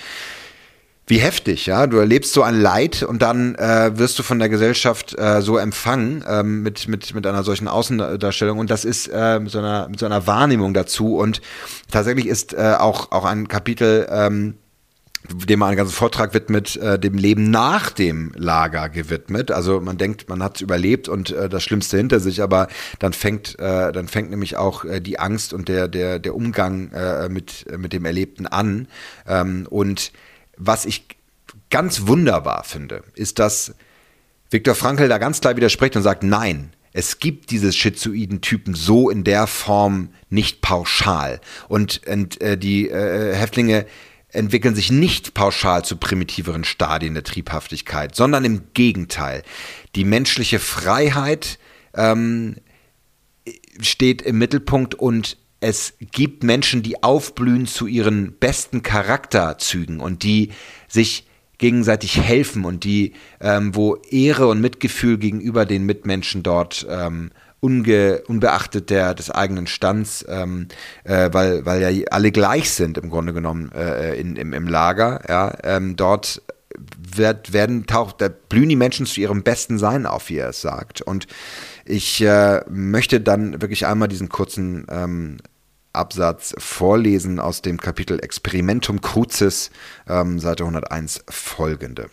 wie 1.12 1.18
heftig, 1.18 1.66
ja. 1.66 1.86
Du 1.86 1.98
erlebst 1.98 2.32
so 2.32 2.42
ein 2.42 2.58
Leid 2.58 3.02
und 3.02 3.20
dann 3.20 3.54
äh, 3.56 3.90
wirst 3.98 4.18
du 4.18 4.22
von 4.22 4.38
der 4.38 4.48
Gesellschaft 4.48 5.14
äh, 5.18 5.42
so 5.42 5.58
empfangen 5.58 6.24
ähm, 6.26 6.62
mit, 6.62 6.88
mit, 6.88 7.14
mit 7.14 7.26
einer 7.26 7.42
solchen 7.42 7.68
Außendarstellung 7.68 8.58
und 8.58 8.70
das 8.70 8.86
ist 8.86 9.08
äh, 9.08 9.38
mit, 9.38 9.50
so 9.50 9.58
einer, 9.58 9.88
mit 9.90 10.00
so 10.00 10.06
einer 10.06 10.26
Wahrnehmung 10.26 10.72
dazu 10.72 11.18
und 11.18 11.42
tatsächlich 11.90 12.24
ist 12.24 12.54
äh, 12.54 12.76
auch, 12.78 13.12
auch 13.12 13.26
ein 13.26 13.46
Kapitel, 13.46 14.08
ähm, 14.10 14.54
dem 15.28 15.58
man 15.58 15.68
einen 15.68 15.76
ganzen 15.76 15.92
Vortrag 15.92 16.32
widmet, 16.32 16.76
äh, 16.76 16.98
dem 16.98 17.18
Leben 17.18 17.50
nach 17.50 17.90
dem 17.90 18.32
Lager 18.34 18.88
gewidmet. 18.88 19.50
Also 19.50 19.82
man 19.82 19.98
denkt, 19.98 20.30
man 20.30 20.42
hat 20.42 20.56
es 20.56 20.60
überlebt 20.62 21.10
und 21.10 21.30
äh, 21.30 21.50
das 21.50 21.62
Schlimmste 21.62 21.98
hinter 21.98 22.20
sich, 22.20 22.42
aber 22.42 22.68
dann 23.00 23.12
fängt, 23.12 23.58
äh, 23.58 23.92
dann 23.92 24.08
fängt 24.08 24.30
nämlich 24.30 24.56
auch 24.56 24.86
äh, 24.86 25.00
die 25.00 25.18
Angst 25.18 25.52
und 25.52 25.68
der, 25.68 25.88
der, 25.88 26.18
der 26.18 26.34
Umgang 26.34 26.90
äh, 26.92 27.28
mit, 27.28 27.66
mit 27.76 27.92
dem 27.92 28.06
Erlebten 28.06 28.46
an. 28.46 28.88
Ähm, 29.28 29.66
und 29.68 30.10
was 30.66 30.84
ich 30.84 31.04
ganz 31.70 32.06
wunderbar 32.06 32.64
finde, 32.64 33.02
ist, 33.14 33.38
dass 33.38 33.74
Viktor 34.50 34.74
Frankl 34.74 35.08
da 35.08 35.18
ganz 35.18 35.40
klar 35.40 35.56
widerspricht 35.56 35.96
und 35.96 36.02
sagt, 36.02 36.22
nein, 36.22 36.72
es 36.92 37.18
gibt 37.18 37.50
diese 37.50 37.72
schizoiden 37.72 38.42
Typen 38.42 38.74
so 38.74 39.08
in 39.08 39.24
der 39.24 39.46
Form 39.46 40.10
nicht 40.28 40.60
pauschal. 40.60 41.40
Und, 41.68 42.02
und 42.06 42.40
äh, 42.40 42.58
die 42.58 42.88
äh, 42.88 43.34
Häftlinge 43.34 43.86
entwickeln 44.28 44.74
sich 44.74 44.90
nicht 44.90 45.34
pauschal 45.34 45.84
zu 45.84 45.96
primitiveren 45.96 46.64
Stadien 46.64 47.14
der 47.14 47.24
Triebhaftigkeit, 47.24 48.14
sondern 48.14 48.44
im 48.44 48.62
Gegenteil. 48.74 49.42
Die 49.94 50.04
menschliche 50.04 50.58
Freiheit 50.58 51.58
ähm, 51.94 52.56
steht 53.80 54.22
im 54.22 54.38
Mittelpunkt 54.38 54.94
und 54.94 55.36
es 55.62 55.94
gibt 56.10 56.42
Menschen, 56.42 56.82
die 56.82 57.02
aufblühen 57.04 57.66
zu 57.66 57.86
ihren 57.86 58.32
besten 58.32 58.82
Charakterzügen 58.82 60.00
und 60.00 60.24
die 60.24 60.50
sich 60.88 61.26
gegenseitig 61.58 62.20
helfen 62.20 62.64
und 62.64 62.82
die, 62.82 63.12
ähm, 63.40 63.74
wo 63.74 63.94
Ehre 64.10 64.48
und 64.48 64.60
Mitgefühl 64.60 65.18
gegenüber 65.18 65.64
den 65.64 65.86
Mitmenschen 65.86 66.42
dort 66.42 66.84
ähm, 66.90 67.30
unge, 67.60 68.22
unbeachtet 68.26 68.90
der, 68.90 69.14
des 69.14 69.30
eigenen 69.30 69.68
Stands, 69.68 70.24
ähm, 70.28 70.66
äh, 71.04 71.30
weil, 71.32 71.64
weil 71.64 71.80
ja 71.80 72.04
alle 72.10 72.32
gleich 72.32 72.72
sind 72.72 72.98
im 72.98 73.08
Grunde 73.08 73.32
genommen 73.32 73.70
äh, 73.70 74.18
in, 74.18 74.34
im, 74.34 74.52
im 74.52 74.66
Lager, 74.66 75.22
ja, 75.28 75.56
ähm, 75.62 75.94
dort 75.94 76.42
wird, 76.98 77.52
werden 77.52 77.86
taucht, 77.86 78.20
da 78.20 78.28
blühen 78.28 78.68
die 78.68 78.76
Menschen 78.76 79.06
zu 79.06 79.20
ihrem 79.20 79.44
besten 79.44 79.78
Sein 79.78 80.06
auf, 80.06 80.28
wie 80.28 80.38
er 80.38 80.48
es 80.48 80.60
sagt. 80.60 81.02
Und 81.02 81.28
ich 81.84 82.20
äh, 82.22 82.62
möchte 82.68 83.20
dann 83.20 83.60
wirklich 83.60 83.86
einmal 83.86 84.08
diesen 84.08 84.28
kurzen 84.28 84.86
ähm, 84.90 85.36
Absatz 85.92 86.54
vorlesen 86.58 87.38
aus 87.40 87.62
dem 87.62 87.78
Kapitel 87.78 88.18
Experimentum 88.22 89.00
Crucis, 89.00 89.70
ähm, 90.08 90.38
Seite 90.38 90.64
101 90.64 91.24
folgende. 91.28 92.08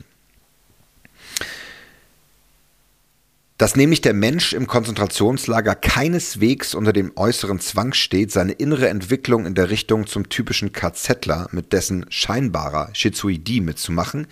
dass 3.59 3.75
nämlich 3.75 3.99
der 3.99 4.13
Mensch 4.13 4.53
im 4.53 4.67
Konzentrationslager 4.67 5.75
keineswegs 5.75 6.73
unter 6.73 6.93
dem 6.93 7.11
äußeren 7.17 7.59
Zwang 7.59 7.91
steht, 7.91 8.31
seine 8.31 8.53
innere 8.53 8.87
Entwicklung 8.87 9.45
in 9.45 9.53
der 9.53 9.69
Richtung 9.69 10.07
zum 10.07 10.29
typischen 10.29 10.71
KZler 10.71 11.49
mit 11.51 11.73
dessen 11.73 12.05
scheinbarer 12.07 12.89
Schizoidie 12.93 13.59
mitzumachen, 13.59 14.27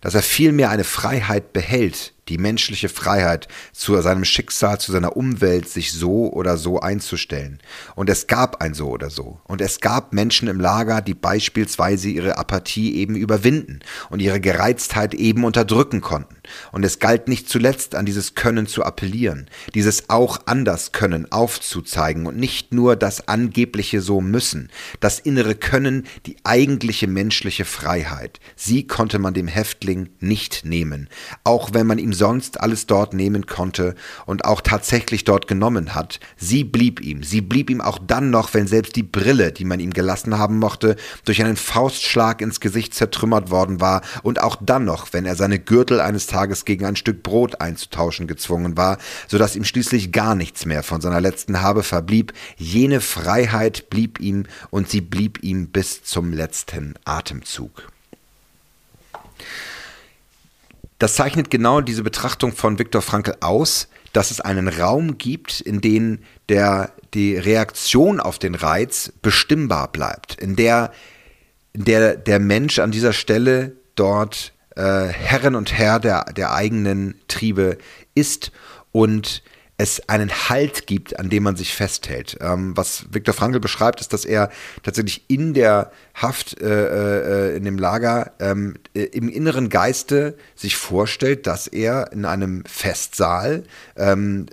dass 0.00 0.16
er 0.16 0.22
vielmehr 0.22 0.70
eine 0.70 0.82
Freiheit 0.82 1.52
behält, 1.52 2.12
die 2.28 2.38
menschliche 2.38 2.88
Freiheit, 2.88 3.48
zu 3.72 4.00
seinem 4.00 4.24
Schicksal, 4.24 4.78
zu 4.78 4.92
seiner 4.92 5.16
Umwelt 5.16 5.68
sich 5.68 5.92
so 5.92 6.32
oder 6.32 6.56
so 6.56 6.80
einzustellen. 6.80 7.58
Und 7.94 8.08
es 8.08 8.26
gab 8.26 8.62
ein 8.62 8.74
so 8.74 8.88
oder 8.88 9.10
so. 9.10 9.40
Und 9.44 9.60
es 9.60 9.80
gab 9.80 10.12
Menschen 10.12 10.48
im 10.48 10.60
Lager, 10.60 11.00
die 11.00 11.14
beispielsweise 11.14 12.08
ihre 12.08 12.38
Apathie 12.38 12.94
eben 12.96 13.16
überwinden 13.16 13.80
und 14.10 14.20
ihre 14.20 14.40
Gereiztheit 14.40 15.14
eben 15.14 15.44
unterdrücken 15.44 16.00
konnten. 16.00 16.36
Und 16.72 16.84
es 16.84 16.98
galt 16.98 17.28
nicht 17.28 17.48
zuletzt 17.48 17.94
an 17.94 18.06
dieses 18.06 18.34
Können 18.34 18.66
zu 18.66 18.84
appellieren, 18.84 19.48
dieses 19.74 20.08
auch 20.10 20.40
anders 20.46 20.92
Können 20.92 21.30
aufzuzeigen 21.30 22.26
und 22.26 22.36
nicht 22.36 22.72
nur 22.72 22.96
das 22.96 23.28
angebliche 23.28 24.00
so 24.00 24.20
müssen, 24.20 24.70
das 25.00 25.18
innere 25.18 25.54
Können, 25.54 26.06
die 26.26 26.36
eigentliche 26.44 27.06
menschliche 27.06 27.64
Freiheit. 27.64 28.40
Sie 28.56 28.86
konnte 28.86 29.18
man 29.18 29.34
dem 29.34 29.48
Häftling 29.48 30.10
nicht 30.20 30.64
nehmen, 30.64 31.08
auch 31.44 31.70
wenn 31.72 31.86
man 31.86 31.98
ihm 31.98 32.12
sonst 32.12 32.60
alles 32.60 32.86
dort 32.86 33.14
nehmen 33.14 33.46
konnte 33.46 33.94
und 34.26 34.44
auch 34.44 34.60
tatsächlich 34.60 35.24
dort 35.24 35.46
genommen 35.46 35.94
hat, 35.94 36.20
sie 36.36 36.64
blieb 36.64 37.00
ihm. 37.00 37.22
Sie 37.22 37.40
blieb 37.40 37.70
ihm 37.70 37.80
auch 37.80 37.98
dann 37.98 38.30
noch, 38.30 38.54
wenn 38.54 38.66
selbst 38.66 38.96
die 38.96 39.02
Brille, 39.02 39.52
die 39.52 39.64
man 39.64 39.80
ihm 39.80 39.92
gelassen 39.92 40.38
haben 40.38 40.58
mochte, 40.58 40.96
durch 41.24 41.42
einen 41.42 41.56
Faustschlag 41.56 42.40
ins 42.40 42.60
Gesicht 42.60 42.94
zertrümmert 42.94 43.50
worden 43.50 43.80
war 43.80 44.02
und 44.22 44.40
auch 44.40 44.56
dann 44.60 44.84
noch, 44.84 45.12
wenn 45.12 45.26
er 45.26 45.36
seine 45.36 45.58
Gürtel 45.58 46.00
eines 46.00 46.26
Tages 46.26 46.41
gegen 46.64 46.84
ein 46.84 46.96
Stück 46.96 47.22
Brot 47.22 47.60
einzutauschen 47.60 48.26
gezwungen 48.26 48.76
war, 48.76 48.98
so 49.28 49.38
dass 49.38 49.56
ihm 49.56 49.64
schließlich 49.64 50.12
gar 50.12 50.34
nichts 50.34 50.66
mehr 50.66 50.82
von 50.82 51.00
seiner 51.00 51.20
letzten 51.20 51.62
Habe 51.62 51.82
verblieb, 51.82 52.32
jene 52.56 53.00
Freiheit 53.00 53.90
blieb 53.90 54.20
ihm 54.20 54.44
und 54.70 54.88
sie 54.88 55.00
blieb 55.00 55.42
ihm 55.42 55.68
bis 55.68 56.04
zum 56.04 56.32
letzten 56.32 56.94
Atemzug. 57.04 57.88
Das 60.98 61.16
zeichnet 61.16 61.50
genau 61.50 61.80
diese 61.80 62.04
Betrachtung 62.04 62.52
von 62.52 62.78
Viktor 62.78 63.02
Frankl 63.02 63.34
aus, 63.40 63.88
dass 64.12 64.30
es 64.30 64.40
einen 64.40 64.68
Raum 64.68 65.18
gibt, 65.18 65.60
in 65.60 65.80
dem 65.80 66.20
der, 66.48 66.92
die 67.14 67.36
Reaktion 67.36 68.20
auf 68.20 68.38
den 68.38 68.54
Reiz 68.54 69.12
bestimmbar 69.20 69.90
bleibt, 69.90 70.40
in 70.40 70.54
der, 70.54 70.92
in 71.72 71.84
der 71.84 72.16
der 72.16 72.38
Mensch 72.38 72.78
an 72.78 72.92
dieser 72.92 73.12
Stelle 73.12 73.72
dort 73.94 74.52
äh, 74.76 75.06
Herrin 75.08 75.54
und 75.54 75.72
Herr 75.72 76.00
der, 76.00 76.24
der 76.32 76.54
eigenen 76.54 77.14
Triebe 77.28 77.78
ist 78.14 78.52
und 78.92 79.42
es 79.78 80.08
einen 80.08 80.30
Halt 80.30 80.86
gibt, 80.86 81.18
an 81.18 81.28
dem 81.28 81.42
man 81.42 81.56
sich 81.56 81.74
festhält. 81.74 82.38
Ähm, 82.40 82.76
was 82.76 83.06
Viktor 83.10 83.34
Frankl 83.34 83.58
beschreibt, 83.58 84.00
ist, 84.00 84.12
dass 84.12 84.24
er 84.24 84.50
tatsächlich 84.82 85.24
in 85.28 85.54
der 85.54 85.90
Haft 86.14 86.60
äh, 86.60 87.50
äh, 87.52 87.56
in 87.56 87.64
dem 87.64 87.78
Lager 87.78 88.32
ähm, 88.38 88.76
äh, 88.94 89.02
im 89.02 89.28
inneren 89.28 89.70
Geiste 89.70 90.36
sich 90.54 90.76
vorstellt, 90.76 91.46
dass 91.46 91.66
er 91.66 92.12
in 92.12 92.24
einem 92.24 92.64
Festsaal 92.64 93.64
ähm, 93.96 94.46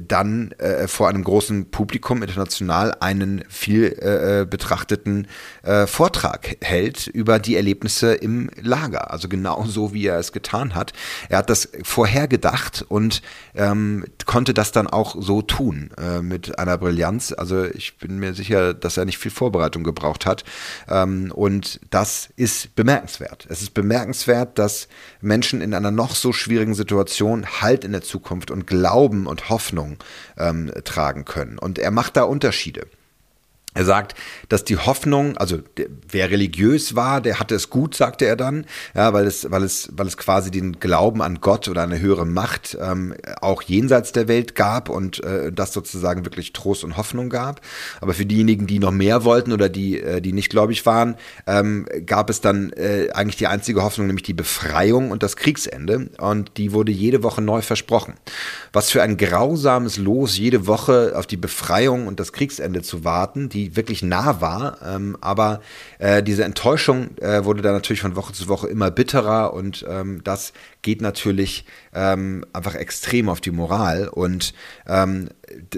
dann 0.00 0.52
äh, 0.52 0.88
vor 0.88 1.08
einem 1.08 1.24
großen 1.24 1.70
Publikum 1.70 2.22
international 2.22 2.94
einen 3.00 3.44
viel 3.48 3.96
äh, 4.00 4.40
äh, 4.40 4.44
betrachteten 4.44 5.26
äh, 5.62 5.86
Vortrag 5.86 6.56
hält 6.60 7.06
über 7.06 7.38
die 7.38 7.56
Erlebnisse 7.56 8.14
im 8.14 8.50
Lager. 8.60 9.10
Also 9.10 9.28
genau 9.28 9.64
so, 9.66 9.92
wie 9.92 10.06
er 10.06 10.18
es 10.18 10.32
getan 10.32 10.74
hat. 10.74 10.92
Er 11.28 11.38
hat 11.38 11.50
das 11.50 11.70
vorhergedacht 11.82 12.84
und 12.88 13.22
ähm, 13.54 14.04
konnte 14.26 14.54
das 14.54 14.72
dann 14.72 14.86
auch 14.86 15.16
so 15.18 15.42
tun 15.42 15.90
äh, 15.98 16.20
mit 16.20 16.58
einer 16.58 16.78
Brillanz. 16.78 17.32
Also 17.32 17.64
ich 17.64 17.98
bin 17.98 18.18
mir 18.18 18.34
sicher, 18.34 18.74
dass 18.74 18.96
er 18.96 19.04
nicht 19.04 19.18
viel 19.18 19.30
Vorbereitung 19.30 19.84
gebraucht 19.84 20.26
hat. 20.26 20.44
Ähm, 20.88 21.32
und 21.32 21.80
das 21.90 22.28
ist 22.36 22.74
bemerkenswert. 22.74 23.46
Es 23.48 23.62
ist 23.62 23.74
bemerkenswert, 23.74 24.58
dass 24.58 24.88
Menschen 25.20 25.60
in 25.60 25.74
einer 25.74 25.90
noch 25.90 26.14
so 26.14 26.32
schwierigen 26.32 26.74
Situation 26.74 27.46
Halt 27.60 27.84
in 27.84 27.92
der 27.92 28.02
Zukunft 28.02 28.50
und 28.50 28.66
Glauben 28.66 29.26
und 29.26 29.48
Hoffnung 29.70 29.98
ähm, 30.36 30.72
tragen 30.84 31.24
können. 31.24 31.58
Und 31.58 31.78
er 31.78 31.90
macht 31.90 32.16
da 32.16 32.24
Unterschiede. 32.24 32.86
Er 33.80 33.86
sagt, 33.86 34.14
dass 34.50 34.62
die 34.62 34.76
Hoffnung, 34.76 35.38
also 35.38 35.60
wer 36.06 36.30
religiös 36.30 36.96
war, 36.96 37.22
der 37.22 37.40
hatte 37.40 37.54
es 37.54 37.70
gut, 37.70 37.94
sagte 37.94 38.26
er 38.26 38.36
dann, 38.36 38.66
ja, 38.94 39.14
weil 39.14 39.26
es, 39.26 39.50
weil 39.50 39.62
es, 39.62 39.88
weil 39.92 40.06
es 40.06 40.18
quasi 40.18 40.50
den 40.50 40.80
Glauben 40.80 41.22
an 41.22 41.40
Gott 41.40 41.66
oder 41.66 41.84
eine 41.84 41.98
höhere 41.98 42.26
Macht 42.26 42.76
ähm, 42.78 43.14
auch 43.40 43.62
jenseits 43.62 44.12
der 44.12 44.28
Welt 44.28 44.54
gab 44.54 44.90
und 44.90 45.24
äh, 45.24 45.50
das 45.50 45.72
sozusagen 45.72 46.26
wirklich 46.26 46.52
Trost 46.52 46.84
und 46.84 46.98
Hoffnung 46.98 47.30
gab. 47.30 47.62
Aber 48.02 48.12
für 48.12 48.26
diejenigen, 48.26 48.66
die 48.66 48.80
noch 48.80 48.90
mehr 48.90 49.24
wollten 49.24 49.50
oder 49.50 49.70
die, 49.70 49.98
äh, 49.98 50.20
die 50.20 50.34
nicht 50.34 50.50
gläubig 50.50 50.84
waren, 50.84 51.16
ähm, 51.46 51.86
gab 52.04 52.28
es 52.28 52.42
dann 52.42 52.74
äh, 52.74 53.08
eigentlich 53.14 53.36
die 53.36 53.46
einzige 53.46 53.82
Hoffnung, 53.82 54.08
nämlich 54.08 54.24
die 54.24 54.34
Befreiung 54.34 55.10
und 55.10 55.22
das 55.22 55.36
Kriegsende. 55.36 56.10
Und 56.18 56.58
die 56.58 56.72
wurde 56.74 56.92
jede 56.92 57.22
Woche 57.22 57.40
neu 57.40 57.62
versprochen. 57.62 58.12
Was 58.74 58.90
für 58.90 59.02
ein 59.02 59.16
grausames 59.16 59.96
Los, 59.96 60.36
jede 60.36 60.66
Woche 60.66 61.14
auf 61.16 61.26
die 61.26 61.38
Befreiung 61.38 62.08
und 62.08 62.20
das 62.20 62.34
Kriegsende 62.34 62.82
zu 62.82 63.04
warten. 63.04 63.48
Die 63.48 63.69
die 63.70 63.76
wirklich 63.76 64.02
nah 64.02 64.40
war. 64.40 64.78
Ähm, 64.84 65.16
aber 65.20 65.60
äh, 65.98 66.22
diese 66.22 66.44
Enttäuschung 66.44 67.16
äh, 67.18 67.44
wurde 67.44 67.62
dann 67.62 67.72
natürlich 67.72 68.02
von 68.02 68.16
Woche 68.16 68.32
zu 68.32 68.48
Woche 68.48 68.68
immer 68.68 68.90
bitterer 68.90 69.52
und 69.54 69.84
ähm, 69.88 70.20
das 70.24 70.52
geht 70.82 71.02
natürlich 71.02 71.64
ähm, 71.94 72.44
einfach 72.52 72.74
extrem 72.74 73.28
auf 73.28 73.40
die 73.40 73.50
Moral 73.50 74.08
und 74.08 74.54
ähm, 74.86 75.28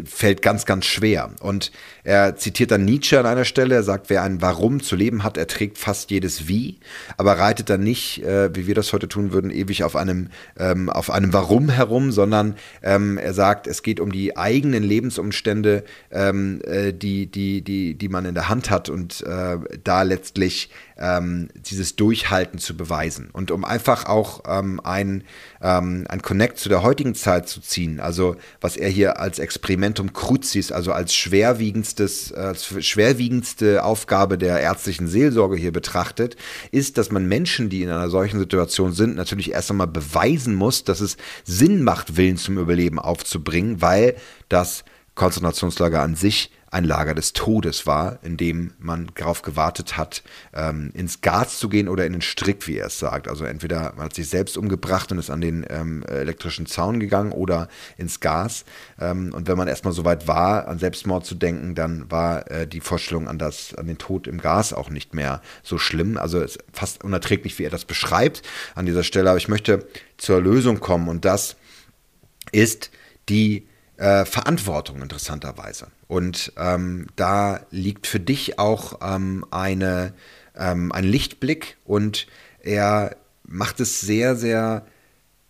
fällt 0.04 0.42
ganz, 0.42 0.66
ganz 0.66 0.84
schwer. 0.84 1.30
Und 1.40 1.72
er 2.04 2.36
zitiert 2.36 2.70
dann 2.70 2.84
Nietzsche 2.84 3.18
an 3.18 3.26
einer 3.26 3.44
Stelle, 3.44 3.74
er 3.74 3.82
sagt, 3.82 4.10
wer 4.10 4.22
ein 4.22 4.42
Warum 4.42 4.82
zu 4.82 4.96
leben 4.96 5.22
hat, 5.24 5.36
erträgt 5.36 5.78
fast 5.78 6.10
jedes 6.10 6.46
Wie, 6.48 6.78
aber 7.16 7.38
reitet 7.38 7.70
dann 7.70 7.82
nicht, 7.82 8.22
äh, 8.22 8.54
wie 8.54 8.66
wir 8.66 8.74
das 8.74 8.92
heute 8.92 9.08
tun 9.08 9.32
würden, 9.32 9.50
ewig 9.50 9.84
auf 9.84 9.96
einem, 9.96 10.28
ähm, 10.58 10.90
auf 10.90 11.10
einem 11.10 11.32
Warum 11.32 11.68
herum, 11.68 12.12
sondern 12.12 12.56
ähm, 12.82 13.18
er 13.18 13.34
sagt, 13.34 13.66
es 13.66 13.82
geht 13.82 14.00
um 14.00 14.12
die 14.12 14.36
eigenen 14.36 14.82
Lebensumstände, 14.82 15.84
ähm, 16.10 16.60
äh, 16.64 16.92
die, 16.92 17.26
die, 17.26 17.62
die, 17.62 17.94
die 17.94 18.08
man 18.08 18.24
in 18.24 18.34
der 18.34 18.48
Hand 18.48 18.70
hat 18.70 18.88
und 18.88 19.22
äh, 19.22 19.58
da 19.82 20.02
letztlich 20.02 20.70
ähm, 20.98 21.48
dieses 21.54 21.96
Durchhalten 21.96 22.58
zu 22.58 22.76
beweisen. 22.76 23.30
Und 23.32 23.50
um 23.50 23.64
einfach 23.64 24.06
auch 24.06 24.42
ähm, 24.46 24.80
ein, 24.84 25.24
ähm, 25.60 26.06
ein 26.08 26.22
Connect 26.22 26.58
zu 26.58 26.68
der 26.68 26.82
heutigen 26.82 27.14
Zeit 27.14 27.48
zu 27.48 27.60
ziehen, 27.60 28.00
also 28.00 28.36
was 28.60 28.76
er 28.76 28.88
hier 28.88 29.18
als 29.20 29.38
Experimentum 29.38 30.12
Crucis, 30.12 30.72
also 30.72 30.92
als 30.92 31.14
schwerwiegendstes, 31.14 32.32
als 32.32 32.64
schwerwiegendste 32.84 33.84
Aufgabe 33.84 34.38
der 34.38 34.60
ärztlichen 34.60 35.08
Seelsorge 35.08 35.56
hier 35.56 35.72
betrachtet, 35.72 36.36
ist, 36.70 36.98
dass 36.98 37.10
man 37.10 37.26
Menschen, 37.26 37.68
die 37.68 37.82
in 37.82 37.90
einer 37.90 38.10
solchen 38.10 38.38
Situation 38.38 38.92
sind, 38.92 39.16
natürlich 39.16 39.52
erst 39.52 39.70
einmal 39.70 39.86
beweisen 39.86 40.54
muss, 40.54 40.84
dass 40.84 41.00
es 41.00 41.16
Sinn 41.44 41.82
macht, 41.82 42.16
Willen 42.16 42.36
zum 42.36 42.58
Überleben 42.58 42.98
aufzubringen, 42.98 43.80
weil 43.80 44.16
das 44.48 44.84
Konzentrationslager 45.14 46.00
an 46.00 46.14
sich 46.14 46.50
ein 46.72 46.84
Lager 46.84 47.14
des 47.14 47.34
Todes 47.34 47.86
war, 47.86 48.18
in 48.22 48.38
dem 48.38 48.72
man 48.78 49.10
darauf 49.14 49.42
gewartet 49.42 49.98
hat, 49.98 50.22
ähm, 50.54 50.90
ins 50.94 51.20
Gas 51.20 51.58
zu 51.58 51.68
gehen 51.68 51.86
oder 51.86 52.06
in 52.06 52.14
den 52.14 52.22
Strick, 52.22 52.66
wie 52.66 52.78
er 52.78 52.86
es 52.86 52.98
sagt. 52.98 53.28
Also 53.28 53.44
entweder 53.44 53.92
man 53.94 54.06
hat 54.06 54.14
sich 54.14 54.30
selbst 54.30 54.56
umgebracht 54.56 55.12
und 55.12 55.18
ist 55.18 55.28
an 55.28 55.42
den 55.42 55.66
ähm, 55.68 56.02
elektrischen 56.04 56.64
Zaun 56.64 56.98
gegangen 56.98 57.32
oder 57.32 57.68
ins 57.98 58.20
Gas. 58.20 58.64
Ähm, 58.98 59.34
und 59.34 59.48
wenn 59.48 59.58
man 59.58 59.68
erstmal 59.68 59.92
so 59.92 60.06
weit 60.06 60.26
war, 60.26 60.66
an 60.66 60.78
Selbstmord 60.78 61.26
zu 61.26 61.34
denken, 61.34 61.74
dann 61.74 62.10
war 62.10 62.50
äh, 62.50 62.66
die 62.66 62.80
Vorstellung 62.80 63.28
an, 63.28 63.38
das, 63.38 63.74
an 63.74 63.86
den 63.86 63.98
Tod 63.98 64.26
im 64.26 64.40
Gas 64.40 64.72
auch 64.72 64.88
nicht 64.88 65.12
mehr 65.12 65.42
so 65.62 65.76
schlimm. 65.76 66.16
Also 66.16 66.40
ist 66.40 66.58
fast 66.72 67.04
unerträglich, 67.04 67.58
wie 67.58 67.64
er 67.64 67.70
das 67.70 67.84
beschreibt 67.84 68.40
an 68.74 68.86
dieser 68.86 69.02
Stelle. 69.02 69.28
Aber 69.28 69.38
ich 69.38 69.48
möchte 69.48 69.86
zur 70.16 70.40
Lösung 70.40 70.80
kommen 70.80 71.08
und 71.08 71.26
das 71.26 71.56
ist 72.50 72.90
die 73.28 73.66
äh, 74.02 74.24
Verantwortung 74.24 75.00
interessanterweise. 75.00 75.86
Und 76.08 76.52
ähm, 76.56 77.06
da 77.14 77.60
liegt 77.70 78.08
für 78.08 78.18
dich 78.18 78.58
auch 78.58 78.98
ähm, 79.00 79.46
eine, 79.52 80.12
ähm, 80.56 80.90
ein 80.90 81.04
Lichtblick 81.04 81.76
und 81.84 82.26
er 82.60 83.16
macht 83.44 83.78
es 83.78 84.00
sehr, 84.00 84.34
sehr 84.34 84.84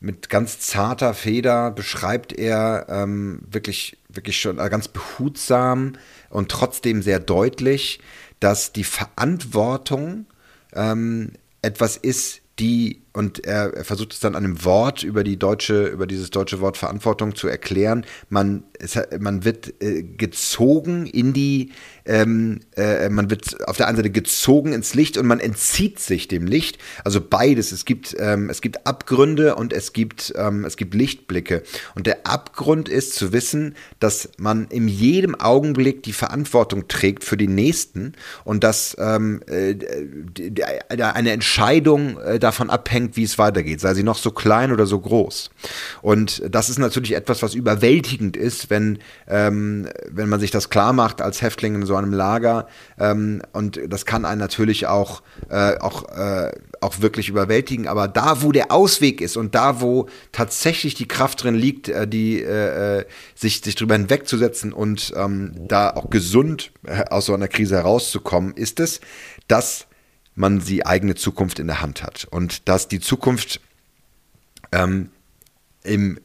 mit 0.00 0.28
ganz 0.28 0.58
zarter 0.58 1.14
Feder, 1.14 1.70
beschreibt 1.70 2.34
er 2.34 2.86
ähm, 2.90 3.40
wirklich, 3.50 3.96
wirklich 4.10 4.38
schon 4.38 4.58
äh, 4.58 4.68
ganz 4.68 4.88
behutsam 4.88 5.94
und 6.28 6.50
trotzdem 6.50 7.00
sehr 7.00 7.20
deutlich, 7.20 8.00
dass 8.38 8.74
die 8.74 8.84
Verantwortung 8.84 10.26
ähm, 10.74 11.32
etwas 11.62 11.96
ist, 11.96 12.42
die 12.58 13.01
und 13.12 13.44
er, 13.44 13.74
er, 13.74 13.84
versucht 13.84 14.12
es 14.14 14.20
dann 14.20 14.34
an 14.34 14.44
einem 14.44 14.64
Wort 14.64 15.02
über 15.02 15.22
die 15.22 15.38
deutsche, 15.38 15.86
über 15.86 16.06
dieses 16.06 16.30
deutsche 16.30 16.60
Wort 16.60 16.78
Verantwortung 16.78 17.34
zu 17.34 17.46
erklären. 17.46 18.06
Man, 18.30 18.64
es, 18.78 18.98
man 19.18 19.44
wird 19.44 19.74
äh, 19.82 20.02
gezogen 20.02 21.06
in 21.06 21.34
die, 21.34 21.72
ähm, 22.06 22.60
äh, 22.74 23.10
man 23.10 23.28
wird 23.28 23.68
auf 23.68 23.76
der 23.76 23.86
einen 23.86 23.96
Seite 23.96 24.10
gezogen 24.10 24.72
ins 24.72 24.94
Licht 24.94 25.18
und 25.18 25.26
man 25.26 25.40
entzieht 25.40 25.98
sich 25.98 26.26
dem 26.26 26.46
Licht. 26.46 26.78
Also 27.04 27.20
beides. 27.20 27.72
Es 27.72 27.84
gibt, 27.84 28.16
ähm, 28.18 28.48
es 28.48 28.62
gibt 28.62 28.86
Abgründe 28.86 29.56
und 29.56 29.74
es 29.74 29.92
gibt, 29.92 30.32
ähm, 30.36 30.64
es 30.64 30.76
gibt 30.76 30.94
Lichtblicke. 30.94 31.62
Und 31.94 32.06
der 32.06 32.26
Abgrund 32.26 32.88
ist 32.88 33.14
zu 33.14 33.32
wissen, 33.32 33.74
dass 34.00 34.30
man 34.38 34.68
in 34.68 34.88
jedem 34.88 35.34
Augenblick 35.34 36.02
die 36.02 36.14
Verantwortung 36.14 36.88
trägt 36.88 37.24
für 37.24 37.36
die 37.36 37.48
Nächsten 37.48 38.14
und 38.44 38.64
dass 38.64 38.96
ähm, 38.98 39.42
äh, 39.46 39.76
eine 40.98 41.30
Entscheidung 41.32 42.18
äh, 42.18 42.38
davon 42.38 42.70
abhängt, 42.70 43.01
abhängt, 43.02 43.16
wie 43.16 43.24
es 43.24 43.38
weitergeht, 43.38 43.80
sei 43.80 43.94
sie 43.94 44.02
noch 44.02 44.18
so 44.18 44.30
klein 44.30 44.72
oder 44.72 44.86
so 44.86 44.98
groß. 44.98 45.50
Und 46.02 46.42
das 46.48 46.70
ist 46.70 46.78
natürlich 46.78 47.14
etwas, 47.14 47.42
was 47.42 47.54
überwältigend 47.54 48.36
ist, 48.36 48.70
wenn, 48.70 48.98
ähm, 49.28 49.88
wenn 50.08 50.28
man 50.28 50.40
sich 50.40 50.50
das 50.50 50.70
klar 50.70 50.92
macht 50.92 51.20
als 51.20 51.42
Häftling 51.42 51.74
in 51.74 51.86
so 51.86 51.96
einem 51.96 52.12
Lager. 52.12 52.66
Ähm, 52.98 53.42
und 53.52 53.80
das 53.88 54.06
kann 54.06 54.24
einen 54.24 54.40
natürlich 54.40 54.86
auch, 54.86 55.22
äh, 55.48 55.76
auch, 55.78 56.08
äh, 56.08 56.52
auch 56.80 57.00
wirklich 57.00 57.28
überwältigen. 57.28 57.88
Aber 57.88 58.08
da, 58.08 58.42
wo 58.42 58.52
der 58.52 58.70
Ausweg 58.70 59.20
ist 59.20 59.36
und 59.36 59.54
da, 59.54 59.80
wo 59.80 60.08
tatsächlich 60.32 60.94
die 60.94 61.08
Kraft 61.08 61.42
drin 61.42 61.54
liegt, 61.54 61.88
äh, 61.88 62.06
die 62.06 62.42
äh, 62.42 62.98
äh 62.98 63.04
sich, 63.34 63.60
sich 63.60 63.74
drüber 63.74 63.94
hinwegzusetzen 63.94 64.72
und 64.72 65.12
ähm, 65.16 65.52
da 65.68 65.90
auch 65.90 66.10
gesund 66.10 66.72
äh, 66.84 67.04
aus 67.10 67.26
so 67.26 67.34
einer 67.34 67.48
Krise 67.48 67.76
herauszukommen, 67.76 68.54
ist 68.54 68.78
es, 68.78 69.00
dass 69.48 69.86
man 70.34 70.60
die 70.60 70.86
eigene 70.86 71.14
Zukunft 71.14 71.58
in 71.58 71.66
der 71.66 71.82
Hand 71.82 72.02
hat 72.02 72.26
und 72.30 72.68
dass 72.68 72.88
die 72.88 73.00
Zukunft 73.00 73.60
ähm, 74.72 75.10
im 75.84 76.18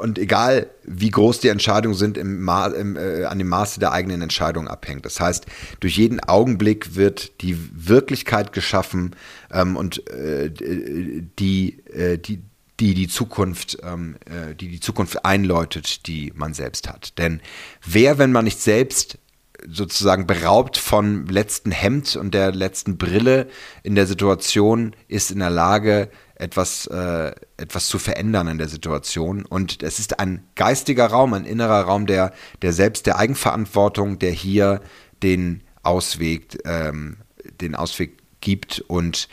und 0.00 0.18
egal 0.18 0.70
wie 0.84 1.10
groß 1.10 1.40
die 1.40 1.48
Entscheidungen 1.48 1.94
sind, 1.94 2.16
im 2.16 2.48
im, 2.48 2.96
äh, 2.96 3.24
an 3.24 3.38
dem 3.38 3.48
Maße 3.48 3.80
der 3.80 3.92
eigenen 3.92 4.22
Entscheidung 4.22 4.66
abhängt. 4.66 5.04
Das 5.04 5.20
heißt, 5.20 5.46
durch 5.80 5.96
jeden 5.96 6.20
Augenblick 6.20 6.94
wird 6.94 7.42
die 7.42 7.56
Wirklichkeit 7.74 8.52
geschaffen 8.52 9.14
ähm, 9.52 9.76
und 9.76 10.08
äh, 10.10 10.50
die, 10.50 11.84
äh, 11.92 12.18
die, 12.18 12.42
die 12.80 12.94
die 12.94 13.08
Zukunft, 13.08 13.78
ähm, 13.82 14.16
äh, 14.24 14.54
die 14.54 14.68
die 14.68 14.80
Zukunft 14.80 15.24
einläutet, 15.24 16.06
die 16.06 16.32
man 16.34 16.54
selbst 16.54 16.88
hat. 16.88 17.18
Denn 17.18 17.40
wer, 17.84 18.18
wenn 18.18 18.32
man 18.32 18.44
nicht 18.44 18.60
selbst 18.60 19.18
sozusagen 19.66 20.26
beraubt 20.26 20.76
vom 20.76 21.26
letzten 21.26 21.70
Hemd 21.70 22.16
und 22.16 22.34
der 22.34 22.52
letzten 22.52 22.98
Brille 22.98 23.48
in 23.82 23.94
der 23.94 24.06
Situation 24.06 24.94
ist 25.08 25.30
in 25.30 25.38
der 25.38 25.50
Lage, 25.50 26.10
etwas, 26.36 26.86
äh, 26.86 27.32
etwas 27.56 27.88
zu 27.88 27.98
verändern 27.98 28.48
in 28.48 28.58
der 28.58 28.68
Situation. 28.68 29.44
Und 29.46 29.82
es 29.82 29.98
ist 29.98 30.18
ein 30.18 30.44
geistiger 30.54 31.06
Raum, 31.06 31.32
ein 31.34 31.44
innerer 31.44 31.82
Raum 31.82 32.06
der, 32.06 32.32
der 32.62 32.72
selbst 32.72 33.06
der 33.06 33.18
Eigenverantwortung, 33.18 34.18
der 34.18 34.32
hier 34.32 34.80
den 35.22 35.62
Ausweg, 35.82 36.58
ähm, 36.64 37.18
den 37.60 37.74
Ausweg 37.74 38.18
gibt 38.40 38.80
und 38.80 39.28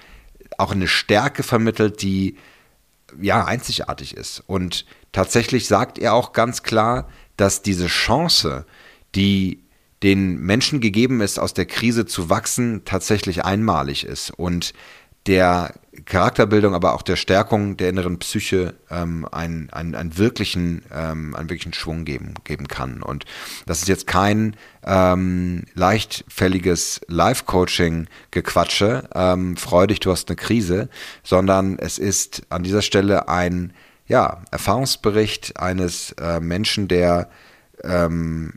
auch 0.58 0.72
eine 0.72 0.88
Stärke 0.88 1.44
vermittelt, 1.44 2.02
die 2.02 2.38
ja 3.20 3.46
einzigartig 3.46 4.16
ist. 4.16 4.44
Und 4.46 4.86
tatsächlich 5.12 5.68
sagt 5.68 5.98
er 5.98 6.14
auch 6.14 6.34
ganz 6.34 6.64
klar, 6.64 7.10
dass 7.36 7.62
diese 7.62 7.88
Chance, 7.88 8.66
die 9.16 9.64
den 10.04 10.40
Menschen 10.40 10.82
gegeben 10.82 11.22
ist, 11.22 11.40
aus 11.40 11.54
der 11.54 11.66
Krise 11.66 12.06
zu 12.06 12.30
wachsen, 12.30 12.84
tatsächlich 12.86 13.46
einmalig 13.46 14.06
ist. 14.06 14.32
Und 14.32 14.74
der 15.28 15.76
Charakterbildung, 16.06 16.74
aber 16.74 16.94
auch 16.94 17.04
der 17.04 17.16
Stärkung 17.16 17.78
der 17.78 17.90
inneren 17.90 18.18
Psyche 18.18 18.74
ähm, 18.90 19.28
einen, 19.32 19.70
einen, 19.70 19.94
einen, 19.94 20.18
wirklichen, 20.18 20.84
ähm, 20.92 21.36
einen 21.36 21.50
wirklichen 21.50 21.74
Schwung 21.74 22.06
geben, 22.06 22.34
geben 22.44 22.68
kann. 22.68 23.04
Und 23.04 23.26
das 23.68 23.82
ist 23.82 23.88
jetzt 23.88 24.08
kein 24.08 24.56
ähm, 24.84 25.64
leichtfälliges 25.76 27.02
Live-Coaching-Gequatsche, 27.08 29.10
ähm, 29.14 29.58
freu 29.58 29.86
dich, 29.86 30.00
du 30.00 30.12
hast 30.12 30.30
eine 30.30 30.38
Krise, 30.38 30.90
sondern 31.24 31.78
es 31.78 32.00
ist 32.00 32.44
an 32.50 32.64
dieser 32.64 32.82
Stelle 32.82 33.28
ein 33.28 33.74
ja, 34.08 34.42
Erfahrungsbericht 34.50 35.60
eines 35.60 36.14
äh, 36.14 36.40
Menschen, 36.40 36.88
der 36.88 37.30
ähm, 37.84 38.54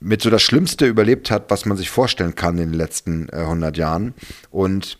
mit 0.00 0.22
so 0.22 0.30
das 0.30 0.42
Schlimmste 0.42 0.86
überlebt 0.86 1.30
hat, 1.30 1.50
was 1.50 1.64
man 1.64 1.76
sich 1.76 1.90
vorstellen 1.90 2.34
kann 2.34 2.58
in 2.58 2.70
den 2.70 2.78
letzten 2.78 3.28
äh, 3.30 3.36
100 3.36 3.76
Jahren. 3.76 4.14
Und 4.50 4.98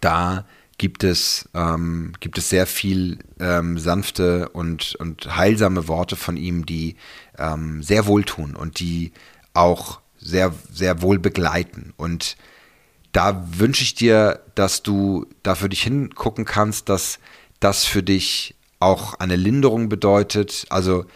da 0.00 0.44
gibt 0.78 1.04
es, 1.04 1.48
ähm, 1.54 2.12
gibt 2.20 2.38
es 2.38 2.48
sehr 2.48 2.66
viel 2.66 3.18
ähm, 3.38 3.78
sanfte 3.78 4.48
und, 4.50 4.96
und 4.96 5.36
heilsame 5.36 5.88
Worte 5.88 6.16
von 6.16 6.36
ihm, 6.36 6.66
die 6.66 6.96
ähm, 7.38 7.82
sehr 7.82 8.06
wohltun 8.06 8.56
und 8.56 8.80
die 8.80 9.12
auch 9.52 10.00
sehr, 10.18 10.52
sehr 10.72 11.02
wohl 11.02 11.18
begleiten. 11.18 11.92
Und 11.96 12.36
da 13.12 13.46
wünsche 13.56 13.84
ich 13.84 13.94
dir, 13.94 14.40
dass 14.56 14.82
du 14.82 15.26
da 15.42 15.54
für 15.54 15.68
dich 15.68 15.82
hingucken 15.82 16.44
kannst, 16.44 16.88
dass 16.88 17.20
das 17.60 17.84
für 17.84 18.02
dich 18.02 18.56
auch 18.80 19.14
eine 19.14 19.36
Linderung 19.36 19.88
bedeutet. 19.88 20.66
Also 20.70 21.06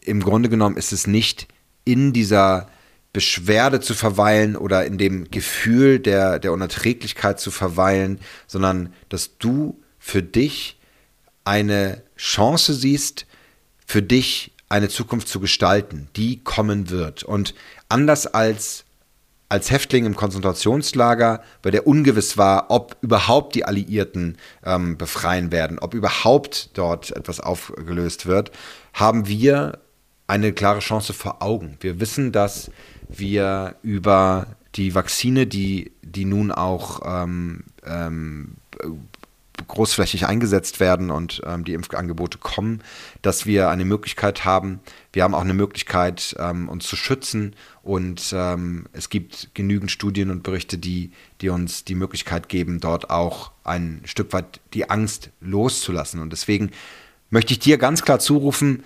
im 0.00 0.22
Grunde 0.22 0.48
genommen 0.48 0.76
ist 0.76 0.92
es 0.92 1.06
nicht 1.06 1.48
in 1.84 2.12
dieser 2.12 2.68
Beschwerde 3.12 3.80
zu 3.80 3.94
verweilen 3.94 4.56
oder 4.56 4.84
in 4.84 4.98
dem 4.98 5.30
Gefühl 5.30 6.00
der, 6.00 6.38
der 6.38 6.52
Unerträglichkeit 6.52 7.38
zu 7.38 7.50
verweilen, 7.50 8.18
sondern 8.46 8.92
dass 9.08 9.38
du 9.38 9.80
für 9.98 10.22
dich 10.22 10.78
eine 11.44 12.02
Chance 12.16 12.74
siehst, 12.74 13.26
für 13.86 14.02
dich 14.02 14.52
eine 14.68 14.88
Zukunft 14.88 15.28
zu 15.28 15.40
gestalten, 15.40 16.08
die 16.16 16.42
kommen 16.42 16.90
wird. 16.90 17.22
Und 17.22 17.54
anders 17.88 18.26
als 18.26 18.84
als 19.50 19.70
Häftling 19.70 20.04
im 20.04 20.16
Konzentrationslager, 20.16 21.40
bei 21.62 21.70
der 21.70 21.86
ungewiss 21.86 22.36
war, 22.36 22.70
ob 22.70 22.96
überhaupt 23.02 23.54
die 23.54 23.64
Alliierten 23.64 24.36
ähm, 24.64 24.96
befreien 24.96 25.52
werden, 25.52 25.78
ob 25.78 25.94
überhaupt 25.94 26.70
dort 26.74 27.12
etwas 27.12 27.38
aufgelöst 27.38 28.26
wird, 28.26 28.50
haben 28.94 29.28
wir 29.28 29.78
eine 30.26 30.52
klare 30.52 30.80
Chance 30.80 31.12
vor 31.12 31.42
Augen. 31.42 31.76
Wir 31.80 32.00
wissen, 32.00 32.32
dass 32.32 32.70
wir 33.08 33.76
über 33.82 34.46
die 34.74 34.94
Vakzine, 34.94 35.46
die, 35.46 35.92
die 36.02 36.24
nun 36.24 36.50
auch 36.50 37.02
ähm, 37.04 37.64
ähm, 37.84 38.56
großflächig 39.68 40.26
eingesetzt 40.26 40.80
werden 40.80 41.10
und 41.10 41.42
ähm, 41.46 41.64
die 41.64 41.74
Impfangebote 41.74 42.38
kommen, 42.38 42.82
dass 43.22 43.46
wir 43.46 43.70
eine 43.70 43.84
Möglichkeit 43.84 44.44
haben. 44.44 44.80
Wir 45.12 45.22
haben 45.22 45.34
auch 45.34 45.42
eine 45.42 45.54
Möglichkeit, 45.54 46.34
ähm, 46.38 46.68
uns 46.68 46.86
zu 46.86 46.96
schützen 46.96 47.54
und 47.82 48.34
ähm, 48.36 48.86
es 48.92 49.10
gibt 49.10 49.50
genügend 49.54 49.90
Studien 49.90 50.30
und 50.30 50.42
Berichte, 50.42 50.78
die, 50.78 51.12
die 51.40 51.50
uns 51.50 51.84
die 51.84 51.94
Möglichkeit 51.94 52.48
geben, 52.48 52.80
dort 52.80 53.10
auch 53.10 53.52
ein 53.62 54.00
Stück 54.04 54.32
weit 54.32 54.60
die 54.72 54.90
Angst 54.90 55.30
loszulassen. 55.40 56.20
Und 56.20 56.30
deswegen 56.30 56.70
möchte 57.30 57.52
ich 57.52 57.60
dir 57.60 57.78
ganz 57.78 58.02
klar 58.02 58.18
zurufen, 58.18 58.82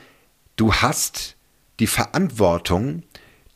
du 0.58 0.74
hast 0.74 1.36
die 1.80 1.86
Verantwortung, 1.86 3.04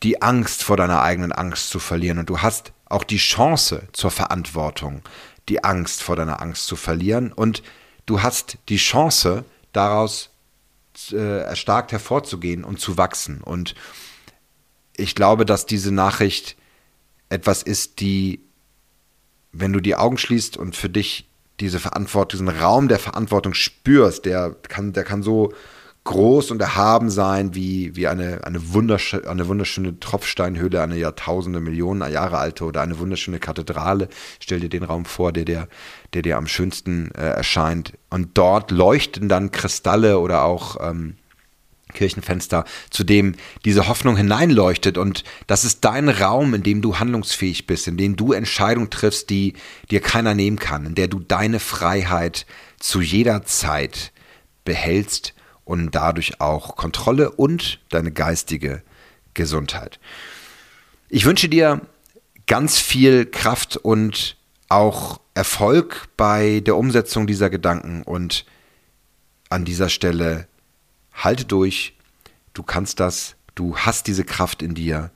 die 0.03 0.23
Angst 0.23 0.63
vor 0.63 0.79
deiner 0.79 1.03
eigenen 1.03 1.33
Angst 1.33 1.69
zu 1.69 1.79
verlieren. 1.79 2.19
Und 2.19 2.31
du 2.31 2.41
hast 2.41 2.73
auch 2.87 3.05
die 3.05 3.19
Chance 3.19 3.89
zur 3.93 4.11
Verantwortung, 4.11 5.03
die 5.49 5.63
Angst 5.63 6.03
vor 6.03 6.17
deiner 6.17 6.41
Angst 6.41 6.67
zu 6.67 6.77
verlieren. 6.77 7.33
Und 7.33 7.63
du 8.07 8.23
hast 8.23 8.59
die 8.69 8.77
Chance, 8.77 9.45
daraus 9.73 10.31
äh, 11.11 11.43
erstarkt 11.43 11.93
hervorzugehen 11.93 12.65
und 12.65 12.81
zu 12.81 12.97
wachsen. 12.97 13.41
Und 13.43 13.75
ich 14.97 15.15
glaube, 15.15 15.45
dass 15.45 15.67
diese 15.67 15.93
Nachricht 15.93 16.57
etwas 17.29 17.63
ist, 17.63 18.01
die, 18.01 18.41
wenn 19.53 19.73
du 19.73 19.81
die 19.81 19.97
Augen 19.97 20.19
schließt 20.19 20.57
und 20.57 20.77
für 20.77 20.91
dich 20.91 21.29
diese 21.61 21.81
Verantwortung, 21.81 22.45
diesen 22.45 22.61
Raum 22.61 22.89
der 22.89 22.99
Verantwortung 22.99 23.55
spürst, 23.55 24.27
der 24.27 24.55
kann, 24.69 24.93
der 24.93 25.05
kann 25.05 25.23
so 25.23 25.53
groß 26.05 26.51
und 26.51 26.61
erhaben 26.61 27.11
sein 27.11 27.55
wie, 27.55 27.95
wie 27.95 28.09
eine, 28.09 28.45
eine, 28.45 28.73
wunderschö 28.73 29.21
eine 29.29 29.47
wunderschöne 29.47 30.01
Tropfsteinhöhle, 30.01 30.83
eine 30.83 30.97
Jahrtausende, 30.97 31.61
Millionen 31.61 32.11
Jahre 32.11 32.39
alte 32.39 32.65
oder 32.65 32.83
eine 32.83 32.99
wunderschöne 32.99 33.39
Kathedrale. 33.39 34.09
Stell 34.41 34.61
dir 34.61 34.69
den 34.69 34.83
Raum 34.83 35.05
vor, 35.05 35.33
der 35.33 35.45
dir, 35.45 35.69
der 36.13 36.23
dir 36.23 36.39
am 36.39 36.49
schönsten 36.49 37.13
äh, 37.13 37.21
erscheint. 37.21 37.93
Und 38.11 38.31
dort 38.35 38.73
leuchten 38.73 39.29
dann 39.29 39.53
Kristalle 39.53 40.19
oder 40.19 40.45
auch 40.45 40.77
ähm, 40.81 41.15
Kirchenfenster, 41.93 42.65
zu 42.91 43.05
dem 43.05 43.35
diese 43.65 43.87
Hoffnung 43.87 44.17
hineinleuchtet. 44.17 44.99
Und 44.99 45.23
das 45.47 45.65
ist 45.65 45.85
dein 45.85 46.09
Raum, 46.09 46.55
in 46.55 46.65
dem 46.65 46.83
du 46.83 46.99
handlungsfähig 46.99 47.67
bist, 47.69 47.87
in 47.87 47.97
dem 47.97 48.17
du 48.17 48.33
Entscheidungen 48.33 48.91
triffst, 48.91 49.31
die 49.31 49.55
dir 49.91 50.01
keiner 50.01 50.35
nehmen 50.35 50.59
kann, 50.59 50.85
in 50.85 50.95
der 50.97 51.07
du 51.07 51.21
deine 51.21 51.61
Freiheit 51.61 52.47
zu 52.81 53.01
jeder 53.01 53.45
Zeit 53.45 54.13
behältst 54.65 55.35
und 55.65 55.95
dadurch 55.95 56.41
auch 56.41 56.77
Kontrolle 56.77 57.31
und 57.31 57.81
deine 57.91 58.13
geistige 58.13 58.83
Gesundheit. 59.35 59.99
Ich 61.09 61.25
wünsche 61.25 61.49
dir 61.49 61.81
ganz 62.47 62.79
viel 62.79 63.27
Kraft 63.27 63.77
und 63.77 64.37
auch 64.69 65.21
Erfolg 65.35 66.09
bei 66.17 66.61
der 66.61 66.77
Umsetzung 66.77 67.27
dieser 67.27 67.51
Gedanken 67.51 68.03
und 68.03 68.45
an 69.49 69.65
dieser 69.65 69.89
Stelle 69.89 70.49
halte 71.13 71.45
durch, 71.45 71.95
du 72.55 72.63
kannst 72.63 73.01
das, 73.01 73.37
du 73.55 73.77
hast 73.77 74.07
diese 74.07 74.25
Kraft 74.25 74.63
in 74.63 74.75
dir 74.75 75.11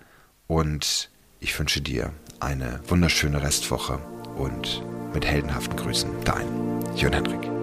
und 0.47 1.11
ich 1.41 1.59
wünsche 1.59 1.81
dir 1.81 2.13
eine 2.41 2.81
wunderschöne 2.87 3.43
Restwoche 3.43 3.99
und 4.37 4.83
mit 5.15 5.25
heldenhaften 5.25 5.77
Grüßen, 5.77 6.11
dein 6.25 6.47
Jörn 6.95 7.15
Hendrik. 7.15 7.57